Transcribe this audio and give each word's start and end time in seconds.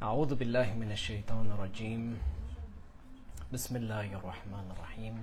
أعوذ 0.00 0.34
بالله 0.34 0.80
من 0.80 0.96
الشيطان 0.96 1.52
الرجيم. 1.52 2.16
بسم 3.52 3.76
الله 3.76 4.16
الرحمن 4.16 4.66
الرحيم. 4.72 5.14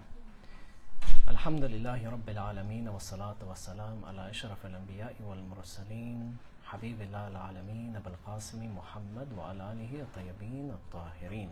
الحمد 1.34 1.64
لله 1.74 2.02
رب 2.06 2.28
العالمين 2.30 2.86
والصلاة 2.86 3.42
والسلام 3.42 4.06
على 4.06 4.30
أشرف 4.30 4.66
الأنبياء 4.70 5.16
والمرسلين 5.26 6.38
حبيب 6.70 7.02
الله 7.02 7.28
العالمين 7.28 7.96
أبو 7.96 8.10
القاسم 8.10 8.62
محمد 8.78 9.28
وعلى 9.38 9.64
آله 9.74 9.94
الطيبين 10.06 10.70
الطاهرين. 10.70 11.50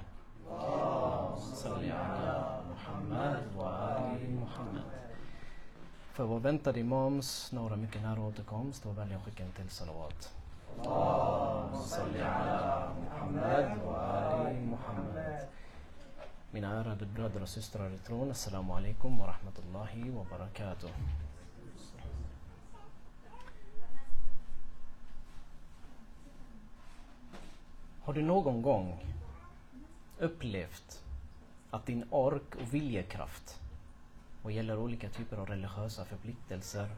صل 1.66 1.82
على 1.82 2.62
محمد 2.70 3.42
وآل 3.58 4.22
محمد. 4.38 4.86
Väntade 6.46 6.80
imams 6.80 7.52
några 7.52 7.76
mycket 7.76 8.02
nära 8.02 8.22
återkomst 8.22 8.86
och 8.86 8.96
till 9.58 9.70
salawat. 9.70 10.45
Mina 16.52 16.80
ärade 16.80 17.06
bröder 17.06 17.42
och 17.42 17.50
systrar 17.50 17.90
i 17.94 17.98
tron, 17.98 18.32
Assalamu 18.32 18.74
alaikum 18.74 19.18
wa 19.18 19.28
rahmatullahi 19.28 20.10
wa 20.10 20.26
barakatuh. 20.30 20.90
Har 28.02 28.14
du 28.14 28.22
någon 28.22 28.62
gång 28.62 29.06
upplevt 30.20 31.04
att 31.70 31.86
din 31.86 32.06
ork 32.10 32.56
och 32.56 32.74
viljekraft 32.74 33.62
vad 34.42 34.54
gäller 34.54 34.78
olika 34.78 35.10
typer 35.10 35.38
av 35.38 35.46
religiösa 35.46 36.06
förpliktelser 36.06 36.90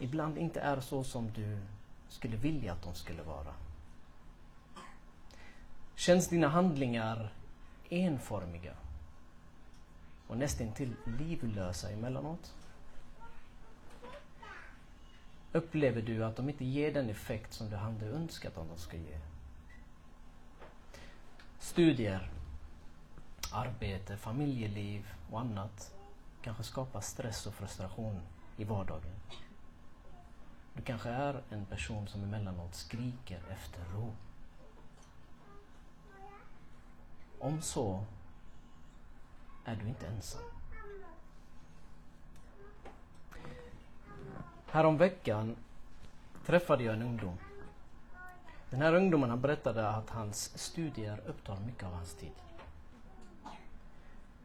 ibland 0.00 0.38
inte 0.38 0.60
är 0.60 0.80
så 0.80 1.04
som 1.04 1.30
du 1.32 1.58
skulle 2.12 2.36
vilja 2.36 2.72
att 2.72 2.82
de 2.82 2.94
skulle 2.94 3.22
vara. 3.22 3.54
Känns 5.94 6.28
dina 6.28 6.48
handlingar 6.48 7.32
enformiga 7.88 8.74
och 10.26 10.36
nästintill 10.36 10.94
livlösa 11.18 11.90
emellanåt? 11.90 12.54
Upplever 15.52 16.02
du 16.02 16.24
att 16.24 16.36
de 16.36 16.48
inte 16.48 16.64
ger 16.64 16.94
den 16.94 17.10
effekt 17.10 17.52
som 17.52 17.70
du 17.70 17.76
hade 17.76 18.06
önskat 18.06 18.58
att 18.58 18.68
de 18.68 18.78
ska 18.78 18.96
ge? 18.96 19.18
Studier, 21.58 22.30
arbete, 23.52 24.16
familjeliv 24.16 25.14
och 25.30 25.40
annat 25.40 25.94
kanske 26.42 26.62
skapar 26.62 27.00
stress 27.00 27.46
och 27.46 27.54
frustration 27.54 28.20
i 28.56 28.64
vardagen. 28.64 29.12
Du 30.74 30.82
kanske 30.82 31.08
är 31.08 31.42
en 31.50 31.64
person 31.64 32.08
som 32.08 32.22
emellanåt 32.22 32.74
skriker 32.74 33.40
efter 33.50 33.84
ro. 33.94 34.12
Om 37.38 37.62
så 37.62 38.04
är 39.64 39.76
du 39.76 39.88
inte 39.88 40.06
ensam. 40.06 40.42
Häromveckan 44.66 45.56
träffade 46.46 46.84
jag 46.84 46.94
en 46.94 47.02
ungdom. 47.02 47.38
Den 48.70 48.82
här 48.82 48.94
ungdomen 48.94 49.30
han 49.30 49.40
berättade 49.40 49.88
att 49.88 50.10
hans 50.10 50.58
studier 50.58 51.20
upptar 51.26 51.60
mycket 51.60 51.84
av 51.84 51.92
hans 51.92 52.14
tid. 52.14 52.32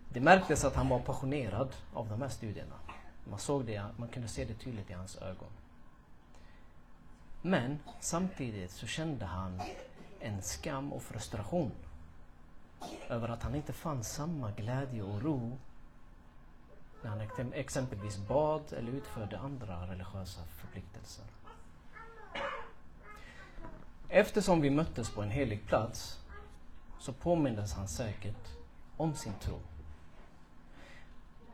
Det 0.09 0.19
märktes 0.19 0.65
att 0.65 0.75
han 0.75 0.89
var 0.89 0.99
passionerad 0.99 1.69
av 1.93 2.09
de 2.09 2.21
här 2.21 2.29
studierna. 2.29 2.75
Man, 3.23 3.39
såg 3.39 3.65
det, 3.65 3.85
man 3.97 4.07
kunde 4.07 4.27
se 4.27 4.45
det 4.45 4.53
tydligt 4.53 4.89
i 4.89 4.93
hans 4.93 5.17
ögon. 5.17 5.49
Men 7.41 7.79
samtidigt 7.99 8.71
så 8.71 8.87
kände 8.87 9.25
han 9.25 9.61
en 10.19 10.41
skam 10.41 10.93
och 10.93 11.03
frustration 11.03 11.71
över 13.09 13.29
att 13.29 13.43
han 13.43 13.55
inte 13.55 13.73
fann 13.73 14.03
samma 14.03 14.51
glädje 14.51 15.03
och 15.03 15.21
ro 15.21 15.57
när 17.03 17.09
han 17.09 17.53
exempelvis 17.53 18.17
bad 18.17 18.73
eller 18.73 18.91
utförde 18.91 19.39
andra 19.39 19.87
religiösa 19.87 20.41
förpliktelser. 20.45 21.25
Eftersom 24.09 24.61
vi 24.61 24.69
möttes 24.69 25.09
på 25.09 25.21
en 25.21 25.31
helig 25.31 25.65
plats 25.65 26.19
så 26.99 27.13
påmindes 27.13 27.73
han 27.73 27.87
säkert 27.87 28.47
om 28.97 29.15
sin 29.15 29.33
tro 29.33 29.59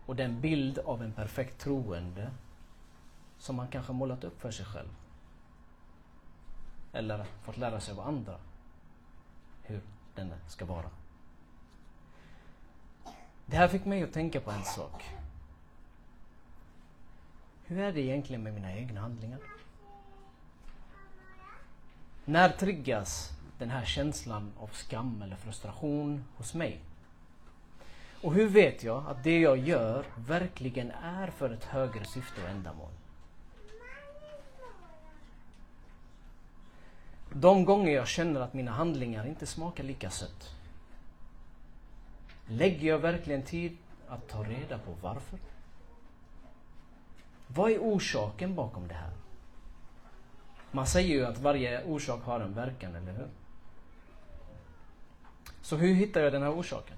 och 0.06 0.16
den 0.16 0.41
bild 0.41 0.80
av 0.80 1.03
en 1.03 1.13
perfekt 1.13 1.62
troende 1.62 2.31
som 3.38 3.59
han 3.59 3.68
kanske 3.68 3.94
målat 3.94 4.24
upp 4.24 4.41
för 4.41 4.52
sig 4.52 4.66
själv. 4.66 4.90
Eller 6.94 7.26
fått 7.42 7.58
lära 7.58 7.80
sig 7.80 7.92
av 7.92 8.00
andra 8.00 8.38
hur 9.64 9.81
den 10.16 10.34
ska 10.48 10.66
vara. 10.66 10.90
Det 13.46 13.58
här 13.58 13.68
fick 13.68 13.86
mig 13.86 14.04
att 14.04 14.14
tänka 14.14 14.40
på 14.40 14.52
en 14.52 14.64
sak. 14.64 15.04
Hur 17.66 17.80
är 17.80 17.94
det 17.94 18.02
egentligen 18.02 18.44
med 18.44 18.54
mina 18.54 18.74
egna 18.74 19.02
handlingar? 19.02 19.40
När 22.26 22.50
triggas 22.50 23.30
den 23.58 23.70
här 23.70 23.86
känslan 23.86 24.52
av 24.60 24.68
skam 24.68 25.22
eller 25.22 25.36
frustration 25.36 26.24
hos 26.38 26.54
mig? 26.54 26.80
Och 28.22 28.34
hur 28.34 28.48
vet 28.48 28.84
jag 28.84 29.08
att 29.08 29.24
det 29.24 29.40
jag 29.40 29.58
gör 29.58 30.06
verkligen 30.16 30.92
är 30.92 31.28
för 31.28 31.50
ett 31.50 31.64
högre 31.64 32.06
syfte 32.06 32.44
och 32.44 32.50
ändamål? 32.50 32.92
De 37.33 37.66
gånger 37.66 37.91
jag 37.91 38.07
känner 38.07 38.41
att 38.41 38.53
mina 38.53 38.71
handlingar 38.71 39.27
inte 39.27 39.45
smakar 39.45 39.83
lika 39.83 40.09
sött. 40.09 40.55
Lägger 42.47 42.88
jag 42.88 42.99
verkligen 42.99 43.44
tid 43.44 43.77
att 44.07 44.27
ta 44.27 44.44
reda 44.44 44.77
på 44.77 44.91
varför? 45.01 45.39
Vad 47.47 47.71
är 47.71 47.79
orsaken 47.79 48.55
bakom 48.55 48.88
det 48.88 48.94
här? 48.94 49.11
Man 50.71 50.88
säger 50.88 51.16
ju 51.16 51.25
att 51.25 51.38
varje 51.38 51.83
orsak 51.83 52.23
har 52.23 52.39
en 52.39 52.53
verkan, 52.53 52.95
eller 52.95 53.13
hur? 53.13 53.27
Så 55.61 55.75
hur 55.75 55.94
hittar 55.94 56.21
jag 56.21 56.33
den 56.33 56.41
här 56.41 56.59
orsaken? 56.59 56.97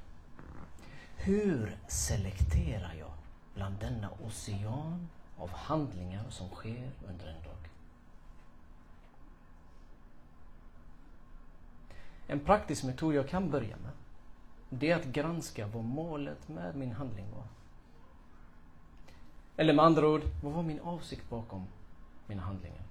Hur 1.18 1.78
selekterar 1.88 2.94
jag 3.00 3.12
bland 3.54 3.76
denna 3.80 4.10
ocean 4.28 5.10
av 5.38 5.50
handlingar 5.50 6.24
som 6.30 6.50
sker 6.50 6.92
under 7.08 7.28
en 7.28 7.44
dag? 7.44 7.70
En 12.28 12.40
praktisk 12.40 12.84
metod 12.84 13.14
jag 13.14 13.30
kan 13.30 13.52
börja 13.52 13.78
med 13.78 13.92
det 14.70 14.92
är 14.92 14.96
att 14.96 15.06
granska 15.06 15.68
vad 15.68 15.84
målet 15.84 16.48
med 16.48 16.76
min 16.76 16.92
handling 16.92 17.26
var. 17.36 17.44
Eller 19.58 19.74
med 19.74 19.86
andra 19.86 20.08
ord, 20.08 20.22
vad 20.44 20.54
var 20.54 20.64
min 20.64 20.80
avsikt 20.80 21.30
bakom 21.30 21.68
mina 22.28 22.42
handlingar? 22.42 22.82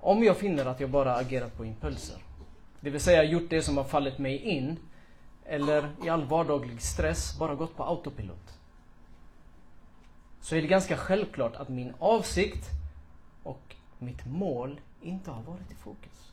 Om 0.00 0.24
jag 0.24 0.36
finner 0.36 0.66
att 0.66 0.80
jag 0.80 0.90
bara 0.90 1.16
agerat 1.16 1.56
på 1.56 1.64
impulser 1.64 2.22
det 2.82 2.90
vill 2.90 3.00
säga 3.00 3.24
gjort 3.24 3.50
det 3.50 3.62
som 3.62 3.76
har 3.76 3.84
fallit 3.84 4.18
mig 4.18 4.36
in. 4.36 4.78
Eller 5.44 5.90
i 6.04 6.08
all 6.08 6.24
vardaglig 6.24 6.82
stress 6.82 7.38
bara 7.38 7.54
gått 7.54 7.76
på 7.76 7.84
autopilot. 7.84 8.58
Så 10.40 10.56
är 10.56 10.62
det 10.62 10.68
ganska 10.68 10.96
självklart 10.96 11.56
att 11.56 11.68
min 11.68 11.94
avsikt 11.98 12.70
och 13.42 13.76
mitt 13.98 14.26
mål 14.26 14.80
inte 15.02 15.30
har 15.30 15.42
varit 15.42 15.70
i 15.70 15.74
fokus. 15.74 16.32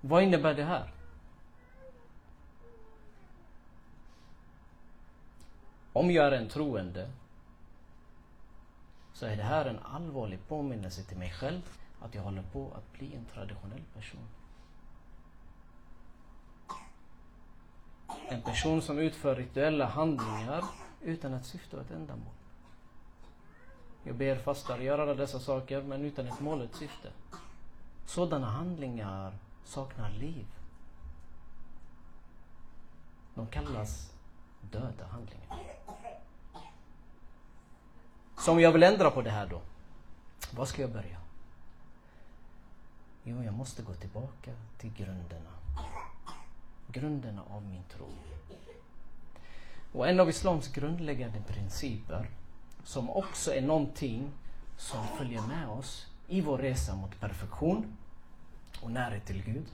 Vad 0.00 0.22
innebär 0.22 0.54
det 0.54 0.64
här? 0.64 0.92
Om 5.92 6.10
jag 6.10 6.26
är 6.26 6.32
en 6.32 6.48
troende 6.48 7.10
så 9.12 9.26
är 9.26 9.36
det 9.36 9.42
här 9.42 9.66
en 9.66 9.78
allvarlig 9.78 10.48
påminnelse 10.48 11.02
till 11.02 11.18
mig 11.18 11.30
själv 11.30 11.62
att 12.00 12.14
jag 12.14 12.22
håller 12.22 12.42
på 12.42 12.72
att 12.76 12.92
bli 12.98 13.14
en 13.14 13.24
traditionell 13.24 13.82
person. 13.94 14.28
En 18.28 18.42
person 18.42 18.82
som 18.82 18.98
utför 18.98 19.36
rituella 19.36 19.86
handlingar 19.86 20.64
utan 21.00 21.34
ett 21.34 21.46
syfte 21.46 21.76
och 21.76 21.82
ett 21.82 21.90
ändamål. 21.90 22.39
Jag 24.02 24.14
ber, 24.14 24.36
fastar, 24.36 24.78
gör 24.78 24.98
alla 24.98 25.14
dessa 25.14 25.40
saker 25.40 25.82
men 25.82 26.04
utan 26.04 26.26
ett 26.26 26.40
mål 26.40 26.58
och 26.58 26.64
ett 26.64 26.74
syfte. 26.74 27.10
Sådana 28.06 28.46
handlingar 28.46 29.38
saknar 29.64 30.10
liv. 30.10 30.46
De 33.34 33.46
kallas 33.46 34.12
döda 34.60 35.06
handlingar. 35.06 35.58
Så 38.38 38.52
om 38.52 38.60
jag 38.60 38.72
vill 38.72 38.82
ändra 38.82 39.10
på 39.10 39.22
det 39.22 39.30
här 39.30 39.46
då, 39.46 39.60
var 40.52 40.64
ska 40.64 40.82
jag 40.82 40.92
börja? 40.92 41.20
Jo, 43.24 43.42
jag 43.42 43.54
måste 43.54 43.82
gå 43.82 43.94
tillbaka 43.94 44.50
till 44.78 44.92
grunderna. 44.92 45.50
Grunderna 46.88 47.42
av 47.50 47.62
min 47.62 47.82
tro. 47.84 48.08
Och 49.92 50.08
en 50.08 50.20
av 50.20 50.28
Islams 50.28 50.68
grundläggande 50.68 51.40
principer, 51.40 52.30
som 52.84 53.10
också 53.10 53.54
är 53.54 53.62
någonting 53.62 54.30
som 54.76 55.06
följer 55.06 55.42
med 55.42 55.68
oss 55.68 56.06
i 56.28 56.40
vår 56.40 56.58
resa 56.58 56.96
mot 56.96 57.20
perfektion 57.20 57.96
och 58.82 58.90
närhet 58.90 59.26
till 59.26 59.42
Gud, 59.42 59.66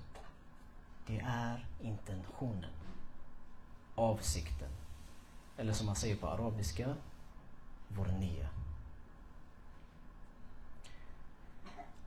det 1.07 1.19
är 1.27 1.67
intentionen. 1.83 2.71
Avsikten. 3.95 4.69
Eller 5.57 5.73
som 5.73 5.87
man 5.87 5.97
säger 5.97 6.17
på 6.17 6.29
arabiska, 6.29 6.95
vår 7.89 8.07
nia. 8.07 8.49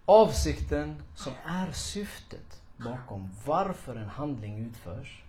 Avsikten 0.05 1.03
som 1.15 1.33
är 1.45 1.71
syftet 1.71 2.61
bakom 2.77 3.29
varför 3.45 3.95
en 3.95 4.09
handling 4.09 4.59
utförs. 4.59 5.23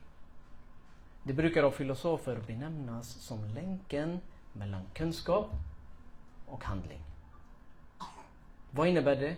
Det 1.22 1.32
brukar 1.32 1.62
av 1.62 1.70
filosofer 1.70 2.42
benämnas 2.46 3.08
som 3.08 3.44
länken 3.44 4.20
mellan 4.52 4.82
kunskap 4.94 5.50
och 6.46 6.64
handling. 6.64 7.00
Vad 8.70 8.88
innebär 8.88 9.16
det? 9.16 9.36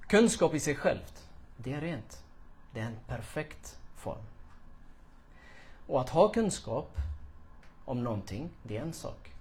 Kunskap 0.00 0.54
i 0.54 0.60
sig 0.60 0.74
självt, 0.74 1.28
det 1.56 1.72
är 1.72 1.80
rent. 1.80 2.22
Det 2.72 2.80
är 2.80 2.84
en 2.84 2.98
perfekt 3.06 3.78
form. 3.96 4.24
Och 5.86 6.00
att 6.00 6.08
ha 6.08 6.28
kunskap 6.28 6.98
om 7.84 8.04
någonting, 8.04 8.50
det 8.62 8.76
är 8.76 8.82
en 8.82 8.92
sak. 8.92 9.32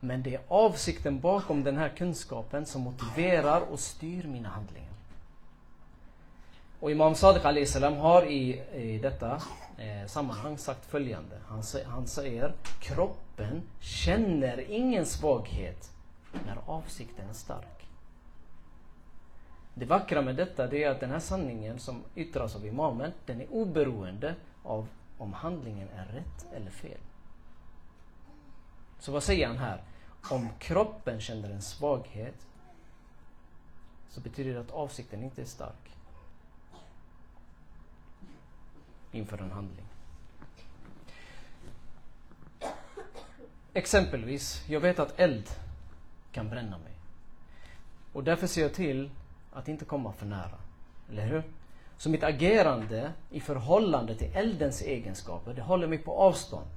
Men 0.00 0.22
det 0.22 0.34
är 0.34 0.40
avsikten 0.48 1.20
bakom 1.20 1.64
den 1.64 1.76
här 1.76 1.88
kunskapen 1.88 2.66
som 2.66 2.82
motiverar 2.82 3.60
och 3.60 3.80
styr 3.80 4.24
mina 4.24 4.48
handlingar. 4.48 4.95
Och 6.86 6.92
Imam 6.92 7.14
Sadiq 7.14 7.68
salam 7.68 7.96
har 7.96 8.26
i, 8.26 8.62
i 8.74 8.98
detta 8.98 9.42
eh, 9.78 10.06
sammanhang 10.06 10.58
sagt 10.58 10.86
följande. 10.86 11.38
Han, 11.48 11.62
han 11.86 12.06
säger 12.06 12.54
kroppen 12.80 13.62
känner 13.80 14.70
ingen 14.70 15.06
svaghet 15.06 15.90
när 16.46 16.58
avsikten 16.66 17.28
är 17.28 17.32
stark. 17.32 17.88
Det 19.74 19.86
vackra 19.86 20.22
med 20.22 20.36
detta 20.36 20.66
det 20.66 20.84
är 20.84 20.90
att 20.90 21.00
den 21.00 21.10
här 21.10 21.18
sanningen 21.18 21.78
som 21.78 22.04
yttras 22.14 22.56
av 22.56 22.66
imamen, 22.66 23.12
den 23.26 23.40
är 23.40 23.46
oberoende 23.52 24.34
av 24.62 24.88
om 25.18 25.32
handlingen 25.32 25.88
är 25.88 26.04
rätt 26.04 26.46
eller 26.56 26.70
fel. 26.70 27.00
Så 28.98 29.12
vad 29.12 29.22
säger 29.22 29.46
han 29.46 29.58
här? 29.58 29.82
Om 30.30 30.48
kroppen 30.58 31.20
känner 31.20 31.50
en 31.50 31.62
svaghet 31.62 32.46
så 34.08 34.20
betyder 34.20 34.54
det 34.54 34.60
att 34.60 34.70
avsikten 34.70 35.22
inte 35.22 35.42
är 35.42 35.46
stark 35.46 35.96
inför 39.12 39.38
en 39.38 39.50
handling. 39.50 39.86
Exempelvis, 43.72 44.64
jag 44.68 44.80
vet 44.80 44.98
att 44.98 45.20
eld 45.20 45.50
kan 46.32 46.50
bränna 46.50 46.78
mig. 46.78 46.92
Och 48.12 48.24
därför 48.24 48.46
ser 48.46 48.62
jag 48.62 48.74
till 48.74 49.10
att 49.52 49.68
inte 49.68 49.84
komma 49.84 50.12
för 50.12 50.26
nära. 50.26 50.58
Eller 51.10 51.26
hur? 51.26 51.42
Så 51.98 52.10
mitt 52.10 52.22
agerande 52.22 53.12
i 53.30 53.40
förhållande 53.40 54.14
till 54.14 54.30
eldens 54.34 54.82
egenskaper, 54.82 55.54
det 55.54 55.62
håller 55.62 55.86
mig 55.86 55.98
på 55.98 56.12
avstånd. 56.12 56.70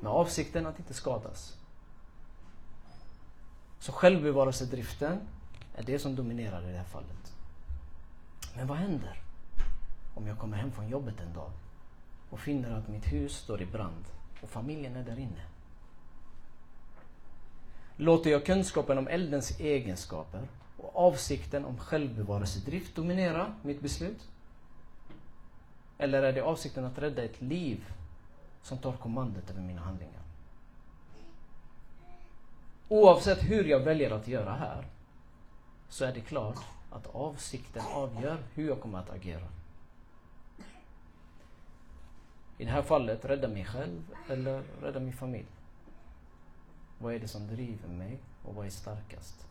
Med 0.00 0.12
avsikten 0.12 0.66
att 0.66 0.78
inte 0.78 0.94
skadas. 0.94 1.56
Så 3.78 3.92
självbevarelsedriften 3.92 5.20
är 5.76 5.82
det 5.82 5.98
som 5.98 6.16
dominerar 6.16 6.68
i 6.68 6.72
det 6.72 6.78
här 6.78 6.84
fallet. 6.84 7.32
Men 8.56 8.66
vad 8.66 8.78
händer 8.78 9.22
om 10.20 10.26
jag 10.26 10.38
kommer 10.38 10.56
hem 10.56 10.72
från 10.72 10.88
jobbet 10.88 11.20
en 11.20 11.32
dag 11.32 11.50
och 12.30 12.40
finner 12.40 12.70
att 12.70 12.88
mitt 12.88 13.12
hus 13.12 13.36
står 13.36 13.62
i 13.62 13.66
brand 13.66 14.04
och 14.40 14.50
familjen 14.50 14.96
är 14.96 15.02
där 15.02 15.18
inne? 15.18 15.44
Låter 17.96 18.30
jag 18.30 18.46
kunskapen 18.46 18.98
om 18.98 19.08
eldens 19.08 19.60
egenskaper 19.60 20.48
och 20.76 20.96
avsikten 20.96 21.64
om 21.64 21.78
självbevarelsedrift 21.78 22.96
dominera 22.96 23.54
mitt 23.62 23.80
beslut? 23.80 24.28
Eller 25.98 26.22
är 26.22 26.32
det 26.32 26.40
avsikten 26.40 26.84
att 26.84 26.98
rädda 26.98 27.22
ett 27.22 27.42
liv 27.42 27.92
som 28.62 28.78
tar 28.78 28.92
kommandot 28.92 29.50
över 29.50 29.60
mina 29.60 29.80
handlingar? 29.80 30.22
Oavsett 32.88 33.42
hur 33.42 33.64
jag 33.64 33.80
väljer 33.80 34.10
att 34.10 34.28
göra 34.28 34.52
här 34.52 34.84
så 35.88 36.04
är 36.04 36.14
det 36.14 36.20
klart 36.20 36.58
att 36.90 37.06
avsikten 37.06 37.82
avgör 37.94 38.38
hur 38.54 38.68
jag 38.68 38.80
kommer 38.80 38.98
att 38.98 39.10
agera. 39.10 39.59
I 42.60 42.64
det 42.64 42.70
här 42.70 42.82
fallet, 42.82 43.24
rädda 43.24 43.48
mig 43.48 43.64
själv 43.64 44.02
eller 44.28 44.62
rädda 44.82 45.00
min 45.00 45.12
familj. 45.12 45.46
Vad 46.98 47.14
är 47.14 47.18
det 47.18 47.28
som 47.28 47.46
driver 47.46 47.88
mig 47.88 48.18
och 48.44 48.54
vad 48.54 48.66
är 48.66 48.70
starkast? 48.70 49.46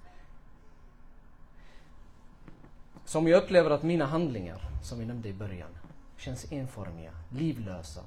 Som 3.06 3.28
jag 3.28 3.44
upplever 3.44 3.70
att 3.70 3.84
mina 3.84 4.06
handlingar, 4.06 4.62
som 4.84 5.00
vi 5.00 5.06
nämnde 5.06 5.30
i 5.30 5.34
början, 5.34 5.70
känns 6.18 6.52
enformiga, 6.52 7.12
livlösa. 7.30 8.02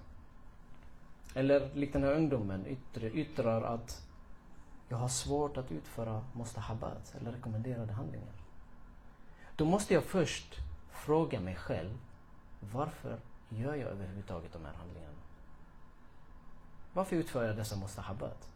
Eller 1.35 1.75
likt 1.75 1.93
den 1.93 2.03
här 2.03 2.15
ungdomen 2.15 2.67
yttrar, 2.67 3.17
yttrar 3.17 3.63
att 3.63 4.07
jag 4.89 4.97
har 4.97 5.09
svårt 5.09 5.57
att 5.57 5.73
utföra 5.73 6.25
mustahabat 6.33 7.15
eller 7.21 7.33
rekommenderade 7.33 7.93
handlingar. 7.93 8.35
Då 9.57 9.65
måste 9.65 9.95
jag 9.95 10.05
först 10.05 10.59
fråga 10.93 11.41
mig 11.41 11.57
själv 11.57 11.99
varför 12.61 13.19
gör 13.57 13.75
jag 13.75 13.89
överhuvudtaget 13.89 14.53
de 14.53 14.65
här 14.65 14.75
handlingarna? 14.75 15.13
Varför 16.93 17.17
utför 17.17 17.45
jag 17.45 17.57
dessa 17.57 17.77
mustahabat? 17.77 18.49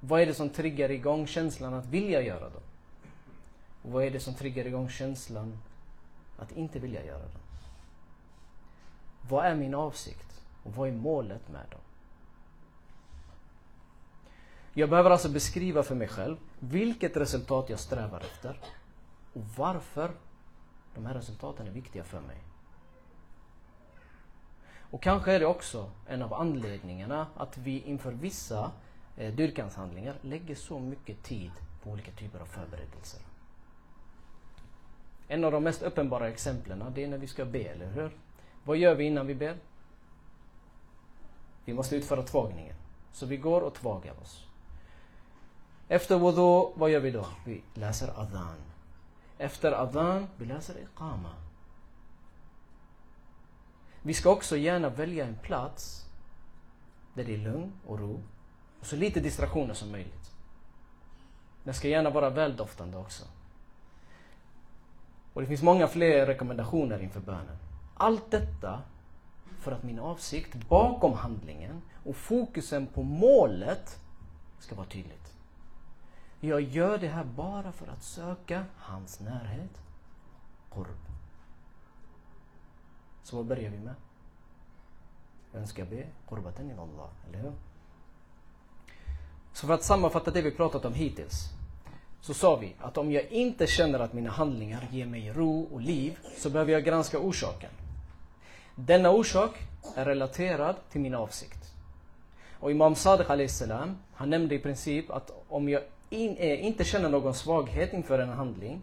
Vad 0.00 0.20
är 0.20 0.26
det 0.26 0.34
som 0.34 0.50
triggar 0.50 0.90
igång 0.90 1.26
känslan 1.26 1.74
att 1.74 1.86
vilja 1.86 2.22
göra 2.22 2.50
dem? 2.50 2.62
Och 3.82 3.92
vad 3.92 4.04
är 4.04 4.10
det 4.10 4.20
som 4.20 4.34
triggar 4.34 4.66
igång 4.66 4.88
känslan 4.88 5.58
att 6.38 6.52
inte 6.52 6.78
vilja 6.78 7.04
göra 7.04 7.22
dem? 7.22 7.40
Vad 9.28 9.46
är 9.46 9.54
min 9.54 9.74
avsikt? 9.74 10.42
Och 10.64 10.74
vad 10.74 10.88
är 10.88 10.92
målet 10.92 11.48
med 11.48 11.66
dem? 11.70 11.80
Jag 14.74 14.90
behöver 14.90 15.10
alltså 15.10 15.28
beskriva 15.28 15.82
för 15.82 15.94
mig 15.94 16.08
själv 16.08 16.36
vilket 16.58 17.16
resultat 17.16 17.70
jag 17.70 17.78
strävar 17.78 18.20
efter 18.20 18.60
och 19.32 19.42
varför 19.56 20.10
de 20.94 21.06
här 21.06 21.14
resultaten 21.14 21.66
är 21.66 21.70
viktiga 21.70 22.04
för 22.04 22.20
mig. 22.20 22.38
Och 24.92 25.02
kanske 25.02 25.32
är 25.32 25.40
det 25.40 25.46
också 25.46 25.90
en 26.06 26.22
av 26.22 26.34
anledningarna 26.34 27.26
att 27.36 27.58
vi 27.58 27.80
inför 27.80 28.12
vissa 28.12 28.72
eh, 29.16 29.34
dyrkanshandlingar 29.34 30.14
lägger 30.22 30.54
så 30.54 30.78
mycket 30.78 31.22
tid 31.22 31.50
på 31.82 31.90
olika 31.90 32.10
typer 32.12 32.40
av 32.40 32.46
förberedelser. 32.46 33.20
En 35.28 35.44
av 35.44 35.52
de 35.52 35.64
mest 35.64 35.82
uppenbara 35.82 36.28
exemplen 36.28 36.84
det 36.94 37.04
är 37.04 37.08
när 37.08 37.18
vi 37.18 37.26
ska 37.26 37.44
be, 37.44 37.58
eller 37.58 37.90
hur? 37.90 38.10
Vad 38.64 38.76
gör 38.76 38.94
vi 38.94 39.04
innan 39.04 39.26
vi 39.26 39.34
ber? 39.34 39.56
Vi 41.64 41.74
måste 41.74 41.96
utföra 41.96 42.22
tvagningen. 42.22 42.76
Så 43.12 43.26
vi 43.26 43.36
går 43.36 43.60
och 43.60 43.74
tvagar 43.74 44.14
oss. 44.22 44.46
Efter 45.88 46.18
wudu, 46.18 46.72
vad 46.74 46.90
gör 46.90 47.00
vi 47.00 47.10
då? 47.10 47.26
Vi 47.46 47.62
läser 47.74 48.20
adhan. 48.20 48.56
Efter 49.38 49.72
adhan, 49.72 50.26
vi 50.36 50.46
läser 50.46 50.74
iqama. 50.82 51.30
Vi 54.02 54.14
ska 54.14 54.30
också 54.30 54.56
gärna 54.56 54.88
välja 54.88 55.26
en 55.26 55.36
plats 55.42 56.06
där 57.14 57.24
det 57.24 57.34
är 57.34 57.38
lugn 57.38 57.72
och 57.86 57.98
ro 57.98 58.22
och 58.80 58.86
så 58.86 58.96
lite 58.96 59.20
distraktioner 59.20 59.74
som 59.74 59.92
möjligt. 59.92 60.30
Den 61.64 61.74
ska 61.74 61.88
gärna 61.88 62.10
vara 62.10 62.30
väldoftande 62.30 62.96
också. 62.96 63.24
Och 65.32 65.40
det 65.40 65.46
finns 65.46 65.62
många 65.62 65.88
fler 65.88 66.26
rekommendationer 66.26 67.02
inför 67.02 67.20
bönen. 67.20 67.56
Allt 67.94 68.30
detta 68.30 68.82
för 69.60 69.72
att 69.72 69.82
min 69.82 69.98
avsikt 69.98 70.54
bakom 70.68 71.12
handlingen 71.12 71.82
och 72.04 72.16
fokusen 72.16 72.86
på 72.86 73.02
målet 73.02 74.00
ska 74.58 74.74
vara 74.74 74.86
tydligt. 74.86 75.32
Jag 76.40 76.60
gör 76.60 76.98
det 76.98 77.08
här 77.08 77.24
bara 77.24 77.72
för 77.72 77.86
att 77.86 78.02
söka 78.02 78.64
hans 78.76 79.20
närhet, 79.20 79.82
Korb. 80.68 81.11
Så 83.22 83.36
vad 83.36 83.46
börjar 83.46 83.70
vi 83.70 83.78
med? 83.78 83.94
Vem 85.52 85.66
ska 85.66 85.84
be? 85.84 86.06
Qurbatan 86.28 86.70
ila 86.70 86.82
Allah, 86.82 87.08
eller 87.28 87.38
hur? 87.38 87.52
Så 89.52 89.66
för 89.66 89.74
att 89.74 89.82
sammanfatta 89.82 90.30
det 90.30 90.42
vi 90.42 90.50
pratat 90.50 90.84
om 90.84 90.94
hittills. 90.94 91.48
Så 92.20 92.34
sa 92.34 92.56
vi 92.56 92.74
att 92.80 92.98
om 92.98 93.12
jag 93.12 93.24
inte 93.24 93.66
känner 93.66 93.98
att 93.98 94.12
mina 94.12 94.30
handlingar 94.30 94.88
ger 94.90 95.06
mig 95.06 95.32
ro 95.32 95.68
och 95.72 95.80
liv 95.80 96.18
så 96.36 96.50
behöver 96.50 96.72
jag 96.72 96.84
granska 96.84 97.18
orsaken. 97.18 97.70
Denna 98.74 99.10
orsak 99.10 99.50
är 99.96 100.04
relaterad 100.04 100.76
till 100.90 101.00
min 101.00 101.14
avsikt. 101.14 101.74
Och 102.60 102.70
Imam 102.70 102.94
Sadiq 102.94 103.50
salam, 103.50 103.96
han 104.14 104.30
nämnde 104.30 104.54
i 104.54 104.58
princip 104.58 105.10
att 105.10 105.44
om 105.48 105.68
jag 105.68 105.82
in, 106.10 106.36
eh, 106.36 106.66
inte 106.66 106.84
känner 106.84 107.08
någon 107.08 107.34
svaghet 107.34 107.92
inför 107.92 108.18
en 108.18 108.28
handling 108.28 108.80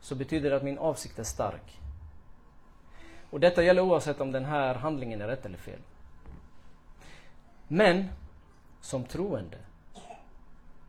så 0.00 0.14
betyder 0.14 0.50
det 0.50 0.56
att 0.56 0.62
min 0.62 0.78
avsikt 0.78 1.18
är 1.18 1.24
stark. 1.24 1.81
Och 3.32 3.40
detta 3.40 3.62
gäller 3.62 3.82
oavsett 3.82 4.20
om 4.20 4.32
den 4.32 4.44
här 4.44 4.74
handlingen 4.74 5.20
är 5.20 5.26
rätt 5.26 5.46
eller 5.46 5.58
fel. 5.58 5.78
Men 7.68 8.08
som 8.80 9.04
troende 9.04 9.58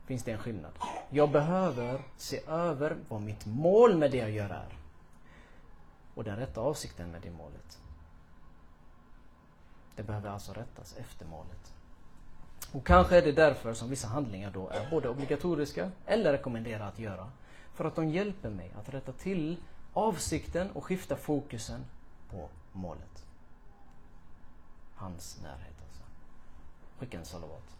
finns 0.05 0.23
det 0.23 0.31
en 0.31 0.37
skillnad. 0.37 0.71
Jag 1.09 1.31
behöver 1.31 2.01
se 2.17 2.39
över 2.47 2.95
vad 3.07 3.21
mitt 3.21 3.45
mål 3.45 3.97
med 3.97 4.11
det 4.11 4.17
jag 4.17 4.31
gör 4.31 4.49
är. 4.49 4.77
Och 6.15 6.23
den 6.23 6.35
rätta 6.35 6.61
avsikten 6.61 7.11
med 7.11 7.21
det 7.21 7.31
målet. 7.31 7.79
Det 9.95 10.03
behöver 10.03 10.29
alltså 10.29 10.53
rättas 10.53 10.97
efter 10.97 11.25
målet. 11.25 11.73
Och 12.71 12.85
kanske 12.85 13.17
är 13.17 13.21
det 13.21 13.31
därför 13.31 13.73
som 13.73 13.89
vissa 13.89 14.07
handlingar 14.07 14.51
då 14.51 14.69
är 14.69 14.89
både 14.89 15.09
obligatoriska 15.09 15.91
eller 16.05 16.31
rekommenderade 16.31 16.85
att 16.85 16.99
göra. 16.99 17.31
För 17.73 17.85
att 17.85 17.95
de 17.95 18.09
hjälper 18.09 18.49
mig 18.49 18.71
att 18.79 18.93
rätta 18.93 19.11
till 19.11 19.57
avsikten 19.93 20.71
och 20.71 20.83
skifta 20.83 21.15
fokusen 21.15 21.85
på 22.33 22.49
målet. 22.71 23.25
Hans 24.95 25.41
närhet 25.43 25.75
alltså. 25.85 26.03
Skicka 26.99 27.17
en 27.17 27.25
salavat. 27.25 27.77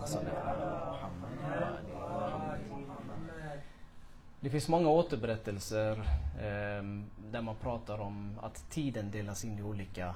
Alltså, 0.00 0.20
Det 4.40 4.50
finns 4.50 4.68
många 4.68 4.88
återberättelser 4.88 5.98
eh, 6.38 6.82
där 7.30 7.40
man 7.42 7.56
pratar 7.56 8.00
om 8.00 8.38
att 8.42 8.70
tiden 8.70 9.10
delas 9.10 9.44
in 9.44 9.58
i 9.58 9.62
olika 9.62 10.14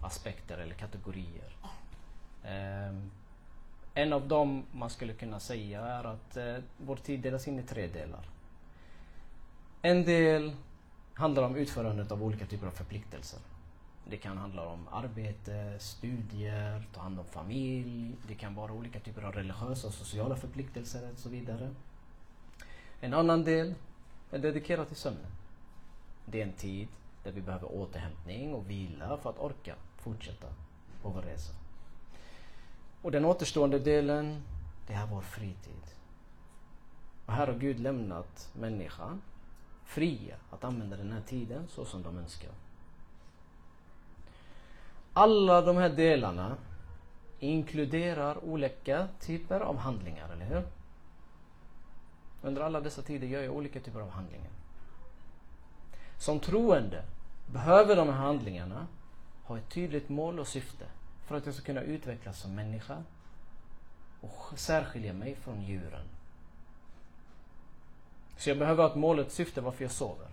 aspekter 0.00 0.58
eller 0.58 0.74
kategorier. 0.74 1.56
Eh, 2.44 2.94
en 3.94 4.12
av 4.12 4.28
dem 4.28 4.64
man 4.72 4.90
skulle 4.90 5.12
kunna 5.12 5.40
säga 5.40 5.80
är 5.80 6.04
att 6.04 6.36
eh, 6.36 6.56
vår 6.76 6.96
tid 6.96 7.20
delas 7.20 7.48
in 7.48 7.58
i 7.58 7.62
tre 7.62 7.86
delar. 7.86 8.28
En 9.82 10.04
del 10.04 10.52
handlar 11.18 11.42
om 11.42 11.56
utförandet 11.56 12.12
av 12.12 12.22
olika 12.22 12.46
typer 12.46 12.66
av 12.66 12.70
förpliktelser. 12.70 13.40
Det 14.04 14.16
kan 14.16 14.38
handla 14.38 14.66
om 14.66 14.88
arbete, 14.90 15.76
studier, 15.78 16.82
ta 16.94 17.00
hand 17.00 17.18
om 17.18 17.24
familj. 17.24 18.12
Det 18.28 18.34
kan 18.34 18.54
vara 18.54 18.72
olika 18.72 19.00
typer 19.00 19.22
av 19.22 19.32
religiösa 19.32 19.86
och 19.86 19.94
sociala 19.94 20.36
förpliktelser 20.36 21.10
och 21.12 21.18
så 21.18 21.28
vidare. 21.28 21.74
En 23.00 23.14
annan 23.14 23.44
del 23.44 23.74
är 24.30 24.38
dedikerad 24.38 24.86
till 24.86 24.96
sömnen. 24.96 25.30
Det 26.26 26.42
är 26.42 26.46
en 26.46 26.52
tid 26.52 26.88
där 27.24 27.32
vi 27.32 27.40
behöver 27.40 27.72
återhämtning 27.72 28.54
och 28.54 28.70
vila 28.70 29.16
för 29.16 29.30
att 29.30 29.38
orka 29.38 29.74
fortsätta 29.96 30.46
på 31.02 31.08
vår 31.08 31.22
resa. 31.22 31.52
Och 33.02 33.10
den 33.10 33.24
återstående 33.24 33.78
delen, 33.78 34.42
det 34.86 34.92
är 34.92 35.06
vår 35.06 35.22
fritid. 35.22 35.84
Och 37.26 37.32
här 37.32 37.46
har 37.46 37.54
Gud 37.54 37.80
lämnat 37.80 38.50
människan 38.54 39.22
fria 39.88 40.36
att 40.50 40.64
använda 40.64 40.96
den 40.96 41.12
här 41.12 41.20
tiden 41.20 41.68
så 41.68 41.84
som 41.84 42.02
de 42.02 42.18
önskar. 42.18 42.50
Alla 45.12 45.62
de 45.62 45.76
här 45.76 45.88
delarna 45.88 46.56
inkluderar 47.38 48.44
olika 48.44 49.08
typer 49.20 49.60
av 49.60 49.76
handlingar, 49.76 50.28
eller 50.32 50.46
hur? 50.46 50.62
Under 52.42 52.62
alla 52.62 52.80
dessa 52.80 53.02
tider 53.02 53.26
gör 53.26 53.42
jag 53.42 53.56
olika 53.56 53.80
typer 53.80 54.00
av 54.00 54.10
handlingar. 54.10 54.50
Som 56.18 56.40
troende 56.40 57.04
behöver 57.46 57.96
de 57.96 58.08
här 58.08 58.16
handlingarna 58.16 58.86
ha 59.44 59.58
ett 59.58 59.68
tydligt 59.68 60.08
mål 60.08 60.38
och 60.38 60.48
syfte 60.48 60.84
för 61.26 61.36
att 61.36 61.46
jag 61.46 61.54
ska 61.54 61.64
kunna 61.64 61.82
utvecklas 61.82 62.40
som 62.40 62.54
människa 62.54 63.02
och 64.20 64.58
särskilja 64.58 65.12
mig 65.12 65.36
från 65.36 65.62
djuren. 65.62 66.06
Så 68.38 68.50
jag 68.50 68.58
behöver 68.58 68.82
ha 68.82 68.90
ett 68.90 68.96
mål 68.96 69.18
och 69.18 69.26
ett 69.26 69.32
syfte 69.32 69.60
varför 69.60 69.84
jag 69.84 69.90
sover. 69.90 70.26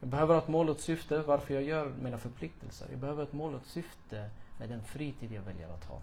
Jag 0.00 0.08
behöver 0.08 0.34
ha 0.34 0.42
ett 0.42 0.48
mål 0.48 0.68
och 0.68 0.76
ett 0.76 0.82
syfte 0.82 1.22
varför 1.22 1.54
jag 1.54 1.62
gör 1.62 1.92
mina 2.02 2.18
förpliktelser. 2.18 2.86
Jag 2.90 2.98
behöver 2.98 3.22
ett 3.22 3.32
mål 3.32 3.54
och 3.54 3.60
ett 3.60 3.66
syfte 3.66 4.30
med 4.58 4.68
den 4.68 4.82
fritid 4.82 5.32
jag 5.32 5.42
väljer 5.42 5.68
att 5.68 5.84
ha. 5.84 6.00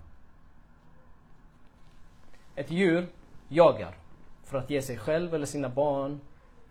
Ett 2.56 2.72
djur 2.72 3.08
jagar 3.48 3.96
för 4.44 4.58
att 4.58 4.70
ge 4.70 4.82
sig 4.82 4.98
själv 4.98 5.36
eller 5.36 5.46
sina 5.46 5.70
barn 5.70 6.20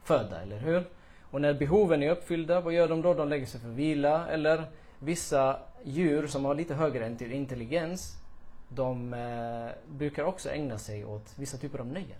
föda, 0.02 0.42
eller 0.42 0.58
hur? 0.58 0.84
Och 1.30 1.40
när 1.40 1.54
behoven 1.54 2.02
är 2.02 2.10
uppfyllda, 2.10 2.60
vad 2.60 2.72
gör 2.72 2.88
de 2.88 3.02
då? 3.02 3.14
De 3.14 3.28
lägger 3.28 3.46
sig 3.46 3.60
för 3.60 3.68
vila 3.68 4.28
eller 4.28 4.64
vissa 4.98 5.58
djur 5.84 6.26
som 6.26 6.44
har 6.44 6.54
lite 6.54 6.74
högre 6.74 7.16
intelligens, 7.20 8.16
de 8.68 9.14
eh, 9.14 9.94
brukar 9.96 10.24
också 10.24 10.50
ägna 10.50 10.78
sig 10.78 11.04
åt 11.04 11.32
vissa 11.38 11.56
typer 11.56 11.78
av 11.78 11.86
nöjen. 11.86 12.18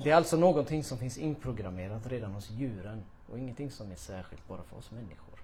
Det 0.00 0.10
är 0.10 0.16
alltså 0.16 0.36
någonting 0.36 0.84
som 0.84 0.98
finns 0.98 1.18
inprogrammerat 1.18 2.06
redan 2.06 2.32
hos 2.32 2.50
djuren 2.50 3.04
och 3.30 3.38
ingenting 3.38 3.70
som 3.70 3.90
är 3.90 3.96
särskilt 3.96 4.48
bara 4.48 4.62
för 4.62 4.76
oss 4.76 4.90
människor. 4.90 5.38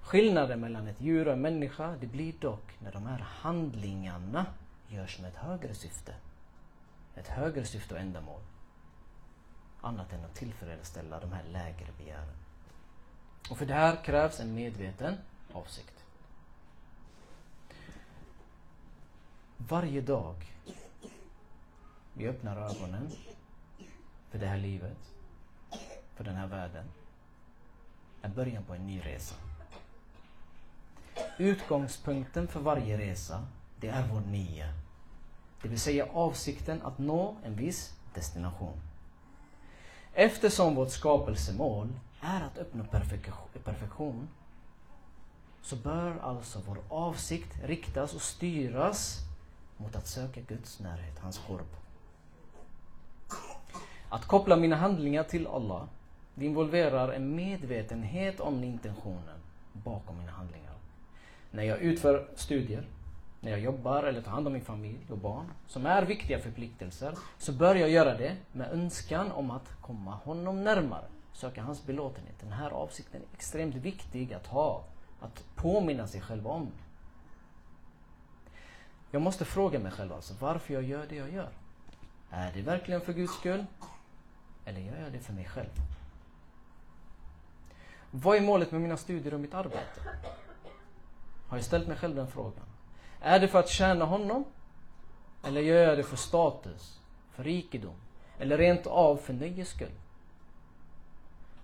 Skillnaden 0.00 0.60
mellan 0.60 0.88
ett 0.88 1.00
djur 1.00 1.26
och 1.26 1.32
en 1.32 1.40
människa, 1.40 1.96
det 2.00 2.06
blir 2.06 2.32
dock 2.40 2.80
när 2.82 2.92
de 2.92 3.06
här 3.06 3.18
handlingarna 3.18 4.46
görs 4.88 5.20
med 5.20 5.28
ett 5.28 5.36
högre 5.36 5.74
syfte. 5.74 6.14
Ett 7.14 7.28
högre 7.28 7.64
syfte 7.64 7.94
och 7.94 8.00
ändamål. 8.00 8.40
Annat 9.80 10.12
än 10.12 10.24
att 10.24 10.34
tillfredsställa 10.34 11.20
de 11.20 11.32
här 11.32 11.44
lägre 11.44 11.88
begären. 11.98 12.36
Och 13.50 13.58
för 13.58 13.66
det 13.66 13.74
här 13.74 14.04
krävs 14.04 14.40
en 14.40 14.54
medveten 14.54 15.14
avsikt. 15.52 16.04
Varje 19.56 20.00
dag 20.00 20.34
vi 22.16 22.28
öppnar 22.28 22.56
ögonen 22.56 23.10
för 24.30 24.38
det 24.38 24.46
här 24.46 24.58
livet, 24.58 24.96
för 26.14 26.24
den 26.24 26.36
här 26.36 26.46
världen, 26.46 26.84
är 28.22 28.28
början 28.28 28.64
på 28.64 28.74
en 28.74 28.86
ny 28.86 29.00
resa. 29.00 29.34
Utgångspunkten 31.38 32.48
för 32.48 32.60
varje 32.60 32.98
resa, 32.98 33.46
det 33.80 33.88
är 33.88 34.08
vår 34.08 34.20
nia. 34.20 34.72
Det 35.62 35.68
vill 35.68 35.80
säga 35.80 36.06
avsikten 36.12 36.82
att 36.82 36.98
nå 36.98 37.36
en 37.44 37.56
viss 37.56 37.94
destination. 38.14 38.80
Eftersom 40.12 40.74
vårt 40.74 40.90
skapelsemål 40.90 41.92
är 42.20 42.40
att 42.40 42.58
uppnå 42.58 42.84
perfektion 43.64 44.28
så 45.62 45.76
bör 45.76 46.18
alltså 46.18 46.62
vår 46.66 46.78
avsikt 46.88 47.64
riktas 47.64 48.14
och 48.14 48.22
styras 48.22 49.18
mot 49.76 49.96
att 49.96 50.06
söka 50.06 50.40
Guds 50.40 50.80
närhet, 50.80 51.18
hans 51.18 51.38
korp. 51.38 51.85
Att 54.08 54.26
koppla 54.26 54.56
mina 54.56 54.76
handlingar 54.76 55.22
till 55.22 55.46
Allah, 55.46 55.84
det 56.34 56.46
involverar 56.46 57.12
en 57.12 57.36
medvetenhet 57.36 58.40
om 58.40 58.64
intentionen 58.64 59.38
bakom 59.72 60.18
mina 60.18 60.32
handlingar. 60.32 60.72
När 61.50 61.62
jag 61.62 61.78
utför 61.78 62.28
studier, 62.34 62.86
när 63.40 63.50
jag 63.50 63.60
jobbar 63.60 64.02
eller 64.02 64.22
tar 64.22 64.30
hand 64.30 64.46
om 64.46 64.52
min 64.52 64.64
familj 64.64 65.06
och 65.10 65.18
barn, 65.18 65.46
som 65.66 65.86
är 65.86 66.02
viktiga 66.02 66.38
förpliktelser, 66.38 67.14
så 67.38 67.52
bör 67.52 67.74
jag 67.74 67.90
göra 67.90 68.16
det 68.16 68.36
med 68.52 68.72
önskan 68.72 69.32
om 69.32 69.50
att 69.50 69.68
komma 69.80 70.10
honom 70.10 70.64
närmare, 70.64 71.04
söka 71.32 71.62
hans 71.62 71.86
belåtenhet. 71.86 72.34
Den 72.40 72.52
här 72.52 72.70
avsikten 72.70 73.20
är 73.20 73.34
extremt 73.34 73.74
viktig 73.74 74.32
att 74.32 74.46
ha, 74.46 74.84
att 75.20 75.44
påminna 75.54 76.06
sig 76.06 76.20
själv 76.20 76.46
om. 76.46 76.68
Jag 79.10 79.22
måste 79.22 79.44
fråga 79.44 79.78
mig 79.78 79.92
själv 79.92 80.12
alltså 80.12 80.34
varför 80.40 80.74
jag 80.74 80.82
gör 80.82 81.06
det 81.08 81.16
jag 81.16 81.32
gör. 81.32 81.48
Är 82.30 82.52
det 82.52 82.62
verkligen 82.62 83.00
för 83.00 83.12
Guds 83.12 83.34
skull? 83.34 83.64
Eller 84.66 84.80
gör 84.80 84.96
jag 85.02 85.12
det 85.12 85.18
för 85.18 85.32
mig 85.32 85.44
själv? 85.44 85.70
Vad 88.10 88.36
är 88.36 88.40
målet 88.40 88.72
med 88.72 88.80
mina 88.80 88.96
studier 88.96 89.34
och 89.34 89.40
mitt 89.40 89.54
arbete? 89.54 90.00
Har 91.48 91.56
jag 91.56 91.64
ställt 91.64 91.88
mig 91.88 91.96
själv 91.96 92.14
den 92.14 92.28
frågan? 92.28 92.64
Är 93.20 93.40
det 93.40 93.48
för 93.48 93.58
att 93.58 93.68
tjäna 93.68 94.04
honom? 94.04 94.44
Eller 95.44 95.60
gör 95.60 95.88
jag 95.88 95.98
det 95.98 96.02
för 96.02 96.16
status, 96.16 97.00
för 97.30 97.44
rikedom? 97.44 97.94
Eller 98.38 98.58
rent 98.58 98.86
av 98.86 99.16
för 99.16 99.32
nöjes 99.32 99.68
skull? 99.68 99.92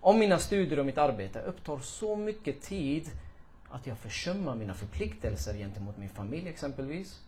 Om 0.01 0.19
mina 0.19 0.39
studier 0.39 0.79
och 0.79 0.87
mitt 0.87 0.99
arbete 0.99 1.41
upptar 1.41 1.79
så 1.79 2.17
mycket 2.17 2.63
tid 2.63 3.11
att 3.69 3.87
jag 3.87 3.99
försummar 3.99 4.55
mina 4.55 4.75
förpliktelser 4.75 5.55
gentemot 5.55 5.99
min 5.99 6.09
familj 6.09 6.49
exempelvis, 6.49 7.21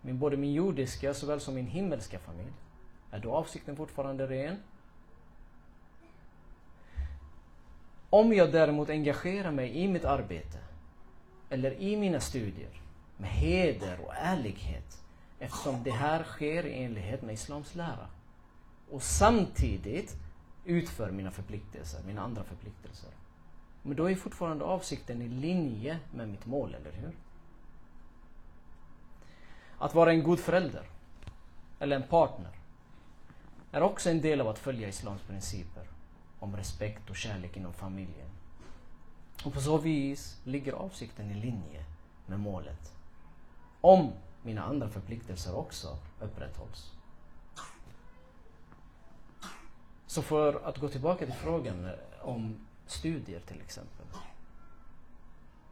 min, 0.00 0.18
både 0.18 0.36
min 0.36 0.52
jordiska 0.52 1.14
såväl 1.14 1.40
som 1.40 1.54
min 1.54 1.66
himmelska 1.66 2.18
familj, 2.18 2.52
är 3.10 3.18
då 3.18 3.32
avsikten 3.32 3.76
fortfarande 3.76 4.26
ren? 4.26 4.56
Om 8.10 8.32
jag 8.32 8.52
däremot 8.52 8.90
engagerar 8.90 9.50
mig 9.50 9.76
i 9.76 9.88
mitt 9.88 10.04
arbete 10.04 10.58
eller 11.50 11.72
i 11.72 11.96
mina 11.96 12.20
studier 12.20 12.82
med 13.16 13.30
heder 13.30 14.00
och 14.00 14.14
ärlighet 14.14 15.02
eftersom 15.38 15.82
det 15.82 15.90
här 15.90 16.24
sker 16.24 16.66
i 16.66 16.84
enlighet 16.84 17.22
med 17.22 17.34
Islams 17.34 17.74
lära 17.74 18.06
och 18.90 19.02
samtidigt 19.02 20.16
utför 20.64 21.10
mina 21.10 21.30
förpliktelser, 21.30 22.02
mina 22.06 22.22
andra 22.22 22.44
förpliktelser. 22.44 23.10
Men 23.82 23.96
då 23.96 24.10
är 24.10 24.14
fortfarande 24.14 24.64
avsikten 24.64 25.22
i 25.22 25.28
linje 25.28 25.98
med 26.14 26.28
mitt 26.28 26.46
mål, 26.46 26.74
eller 26.74 26.92
hur? 26.92 27.12
Att 29.78 29.94
vara 29.94 30.12
en 30.12 30.22
god 30.22 30.40
förälder 30.40 30.82
eller 31.78 31.96
en 31.96 32.08
partner 32.08 32.50
är 33.72 33.82
också 33.82 34.10
en 34.10 34.20
del 34.20 34.40
av 34.40 34.48
att 34.48 34.58
följa 34.58 34.88
Islams 34.88 35.22
principer 35.22 35.89
om 36.40 36.56
respekt 36.56 37.10
och 37.10 37.16
kärlek 37.16 37.56
inom 37.56 37.72
familjen. 37.72 38.28
Och 39.44 39.52
på 39.52 39.60
så 39.60 39.78
vis 39.78 40.40
ligger 40.44 40.72
avsikten 40.72 41.30
i 41.30 41.34
linje 41.34 41.84
med 42.26 42.40
målet. 42.40 42.94
Om 43.80 44.12
mina 44.42 44.62
andra 44.62 44.88
förpliktelser 44.88 45.56
också 45.56 45.98
upprätthålls. 46.20 46.92
Så 50.06 50.22
för 50.22 50.68
att 50.68 50.78
gå 50.78 50.88
tillbaka 50.88 51.26
till 51.26 51.34
frågan 51.34 51.84
eh, 51.84 51.92
om 52.20 52.66
studier 52.86 53.40
till 53.40 53.60
exempel. 53.60 54.06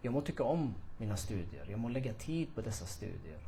Jag 0.01 0.13
må 0.13 0.21
tycka 0.21 0.45
om 0.45 0.75
mina 0.99 1.17
studier, 1.17 1.67
jag 1.71 1.81
må 1.81 1.89
lägga 1.89 2.15
tid 2.15 2.55
på 2.55 2.61
dessa 2.61 2.87
studier. 2.87 3.39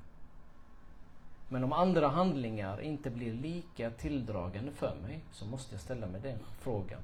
Men 1.53 1.65
om 1.65 1.73
andra 1.73 2.09
handlingar 2.09 2.81
inte 2.81 3.11
blir 3.11 3.33
lika 3.33 3.91
tilldragande 3.91 4.73
för 4.73 4.97
mig 5.03 5.21
så 5.33 5.47
måste 5.47 5.75
jag 5.75 5.81
ställa 5.81 6.07
mig 6.07 6.21
den 6.21 6.39
frågan 6.59 7.01